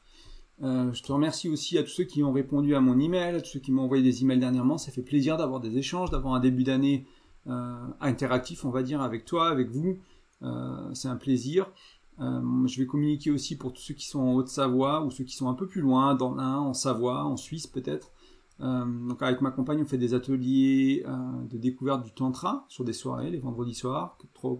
[0.63, 3.41] euh, je te remercie aussi à tous ceux qui ont répondu à mon email, à
[3.41, 4.77] tous ceux qui m'ont envoyé des emails dernièrement.
[4.77, 7.07] Ça fait plaisir d'avoir des échanges, d'avoir un début d'année
[7.47, 9.97] euh, interactif, on va dire, avec toi, avec vous.
[10.43, 11.71] Euh, c'est un plaisir.
[12.19, 15.49] je vais communiquer aussi pour tous ceux qui sont en Haute-Savoie ou ceux qui sont
[15.49, 18.11] un peu plus loin, dans l'Ain, en Savoie, en Suisse peut-être.
[18.59, 21.03] donc avec ma compagne, on fait des ateliers
[21.49, 24.19] de découverte du tantra sur des soirées, les vendredis soirs,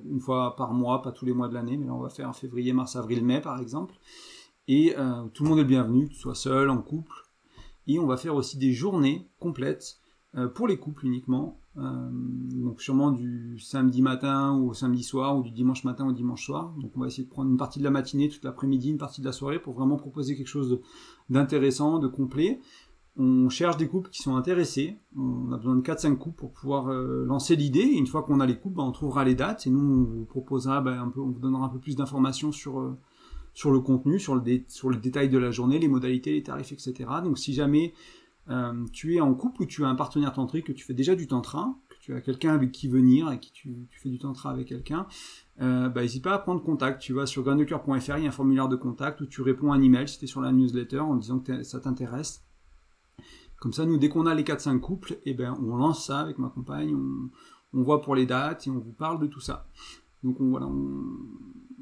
[0.09, 2.29] une fois par mois, pas tous les mois de l'année, mais là on va faire
[2.29, 3.93] en février, mars, avril, mai par exemple.
[4.67, 4.95] Et
[5.33, 7.13] tout le monde est le bienvenu, que tu sois seul, en couple.
[7.87, 9.97] Et on va faire aussi des journées complètes
[10.55, 15.51] pour les couples uniquement, euh, donc sûrement du samedi matin au samedi soir ou du
[15.51, 16.73] dimanche matin au dimanche soir.
[16.81, 19.21] Donc on va essayer de prendre une partie de la matinée, toute l'après-midi, une partie
[19.21, 20.81] de la soirée pour vraiment proposer quelque chose
[21.29, 22.59] d'intéressant, de, complet.
[23.17, 24.97] On cherche des couples qui sont intéressés.
[25.17, 27.79] On a besoin de 4-5 couples pour pouvoir euh, lancer l'idée.
[27.79, 30.03] Et une fois qu'on a les couples, ben, on trouvera les dates et nous on
[30.03, 32.97] vous proposera peu, on vous donnera un peu plus d'informations sur euh,
[33.53, 36.71] sur le contenu, sur le, sur le détail de la journée, les modalités, les tarifs,
[36.71, 37.09] etc.
[37.23, 37.93] Donc si jamais
[38.49, 41.15] euh, tu es en couple ou tu as un partenaire tantrique, que tu fais déjà
[41.15, 44.51] du tantra, que tu as quelqu'un avec qui venir et qui tu, fais du tantra
[44.51, 45.05] avec quelqu'un,
[45.61, 47.01] euh, bah, n'hésite pas à prendre contact.
[47.01, 49.75] Tu vas sur graindecoeur.fr, il y a un formulaire de contact où tu réponds à
[49.75, 52.43] un email si tu es sur la newsletter en disant que ça t'intéresse.
[53.57, 56.39] Comme ça, nous, dès qu'on a les 4-5 couples, eh ben, on lance ça avec
[56.39, 56.95] ma compagne,
[57.73, 59.67] on, voit pour les dates et on vous parle de tout ça.
[60.23, 60.67] Donc voilà,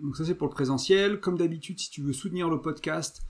[0.01, 1.19] donc ça c'est pour le présentiel.
[1.19, 3.21] Comme d'habitude, si tu veux soutenir le podcast,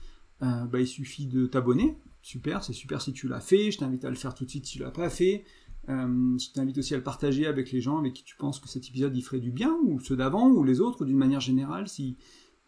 [0.42, 4.04] euh, bah, il suffit de t'abonner super, c'est super si tu l'as fait, je t'invite
[4.04, 5.44] à le faire tout de suite si tu l'as pas fait.
[5.88, 8.68] Euh, je t'invite aussi à le partager avec les gens avec qui tu penses que
[8.68, 11.88] cet épisode y ferait du bien, ou ceux d'avant, ou les autres, d'une manière générale.
[11.88, 12.16] Si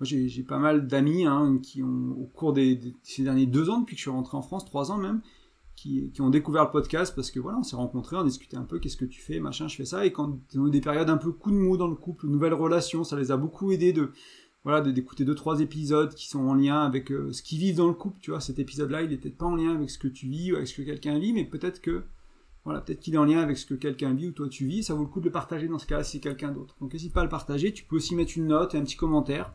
[0.01, 3.95] j'ai pas mal d'amis hein, qui ont, au cours des, ces derniers deux ans, depuis
[3.95, 5.21] que je suis rentré en France, trois ans même,
[5.77, 8.65] qui, qui ont découvert le podcast parce que voilà, on s'est rencontrés, on discutait un
[8.65, 10.81] peu, qu'est-ce que tu fais, machin, je fais ça, et quand ils ont eu des
[10.81, 13.73] périodes un peu coup de mou dans le couple, nouvelles relations, ça les a beaucoup
[13.73, 14.11] aidés de
[14.65, 17.89] voilà, d'écouter deux trois épisodes qui sont en lien avec euh, ce qu'ils vivent dans
[17.89, 18.41] le couple, tu vois.
[18.41, 20.69] Cet épisode-là, il n'est peut-être pas en lien avec ce que tu vis ou avec
[20.69, 22.05] ce que quelqu'un vit, mais peut-être que
[22.65, 24.85] voilà, peut-être qu'il est en lien avec ce que quelqu'un vit ou toi tu vis.
[24.85, 26.77] Ça vaut le coup de le partager dans ce cas-là si c'est quelqu'un d'autre.
[26.81, 27.73] Donc n'hésite pas à le partager.
[27.73, 29.53] Tu peux aussi mettre une note et un petit commentaire.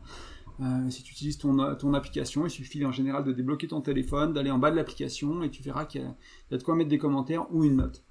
[0.60, 4.32] Euh, si tu utilises ton, ton application, il suffit en général de débloquer ton téléphone,
[4.32, 6.90] d'aller en bas de l'application et tu verras qu'il y, y, a de quoi mettre
[6.90, 8.04] des commentaires ou une note.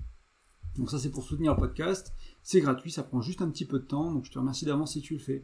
[0.78, 2.14] Donc ça c'est pour soutenir le podcast.
[2.44, 4.94] C'est gratuit, ça prend juste un petit peu de temps, donc je te remercie d'avance
[4.94, 5.44] si tu le fais.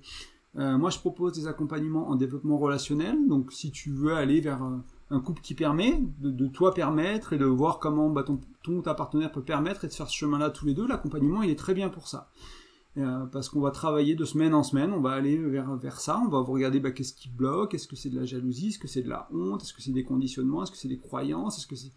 [0.56, 3.28] Euh, moi, je propose des accompagnements en développement relationnel.
[3.28, 4.78] Donc, si tu veux aller vers euh,
[5.10, 8.94] un couple qui permet, de, toi permettre et de voir comment bah, ton, ton, ta
[8.94, 11.74] partenaire peut permettre et de faire ce chemin-là tous les deux, l'accompagnement, il est très
[11.74, 12.30] bien pour ça.
[12.98, 16.22] Euh, parce qu'on va travailler de semaine en semaine, on va aller vers, vers ça,
[16.24, 18.88] on va regarder bah, qu'est-ce qui bloque, est-ce que c'est de la jalousie, est-ce que
[18.88, 21.66] c'est de la honte, est-ce que c'est des conditionnements, est-ce que c'est des croyances, est-ce
[21.66, 21.92] que c'est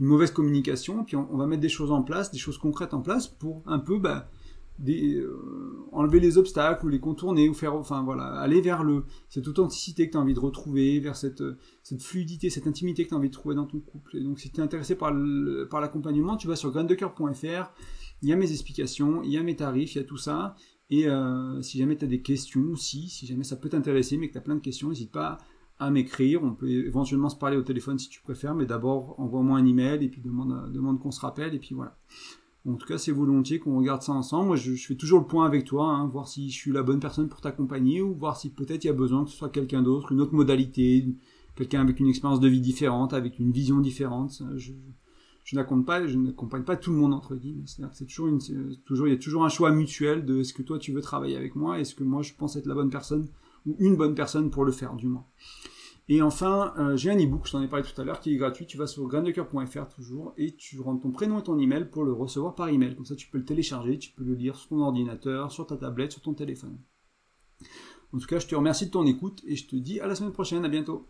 [0.00, 3.02] une mauvaise communication, puis on, va mettre des choses en place, des choses concrètes en
[3.02, 4.30] place pour un peu bah,
[4.88, 9.46] euh, enlever les obstacles ou les contourner ou faire enfin voilà aller vers le cette
[9.46, 11.44] authenticité que tu as envie de retrouver vers cette
[11.82, 14.16] cette fluidité cette intimité que tu as envie de trouver dans ton couple.
[14.16, 15.12] Et donc si tu es intéressé par
[15.70, 17.70] par l'accompagnement tu vas sur graindecoeur.fr
[18.22, 20.54] il y a mes explications il y a mes tarifs il y a tout ça
[20.90, 24.28] et euh, si jamais tu as des questions aussi si jamais ça peut t'intéresser mais
[24.28, 25.38] que tu as plein de questions n'hésite pas
[25.78, 29.58] à m'écrire on peut éventuellement se parler au téléphone si tu préfères mais d'abord envoie-moi
[29.58, 31.96] un email et puis demande demande qu'on se rappelle et puis voilà
[32.68, 34.46] en tout cas, c'est volontiers qu'on regarde ça ensemble.
[34.48, 37.00] Moi, je, fais toujours le point avec toi, hein, voir si je suis la bonne
[37.00, 39.82] personne pour t'accompagner ou voir si peut-être il y a besoin que ce soit quelqu'un
[39.82, 41.04] d'autre, une autre modalité,
[41.56, 44.42] quelqu'un avec une expérience de vie différente, avec une vision différente.
[44.56, 44.72] Je,
[45.44, 47.64] je n'accompagne pas, je n'accompagne pas tout le monde entre guillemets.
[47.66, 48.28] C'est toujours,
[49.06, 51.56] il y a toujours un choix mutuel de est-ce que toi tu veux travailler avec
[51.56, 53.28] moi, est-ce que moi je pense être la bonne personne
[53.66, 55.26] ou une bonne personne pour le faire du moins.
[56.08, 58.36] Et enfin, euh, j'ai un e-book, je t'en ai parlé tout à l'heure, qui est
[58.36, 58.66] gratuit.
[58.66, 62.12] Tu vas sur graindecoeur.fr toujours et tu rentres ton prénom et ton email pour le
[62.12, 62.96] recevoir par email.
[62.96, 65.76] Comme ça, tu peux le télécharger, tu peux le lire sur ton ordinateur, sur ta
[65.76, 66.78] tablette, sur ton téléphone.
[68.12, 70.14] En tout cas, je te remercie de ton écoute et je te dis à la
[70.14, 70.64] semaine prochaine.
[70.64, 71.08] À bientôt.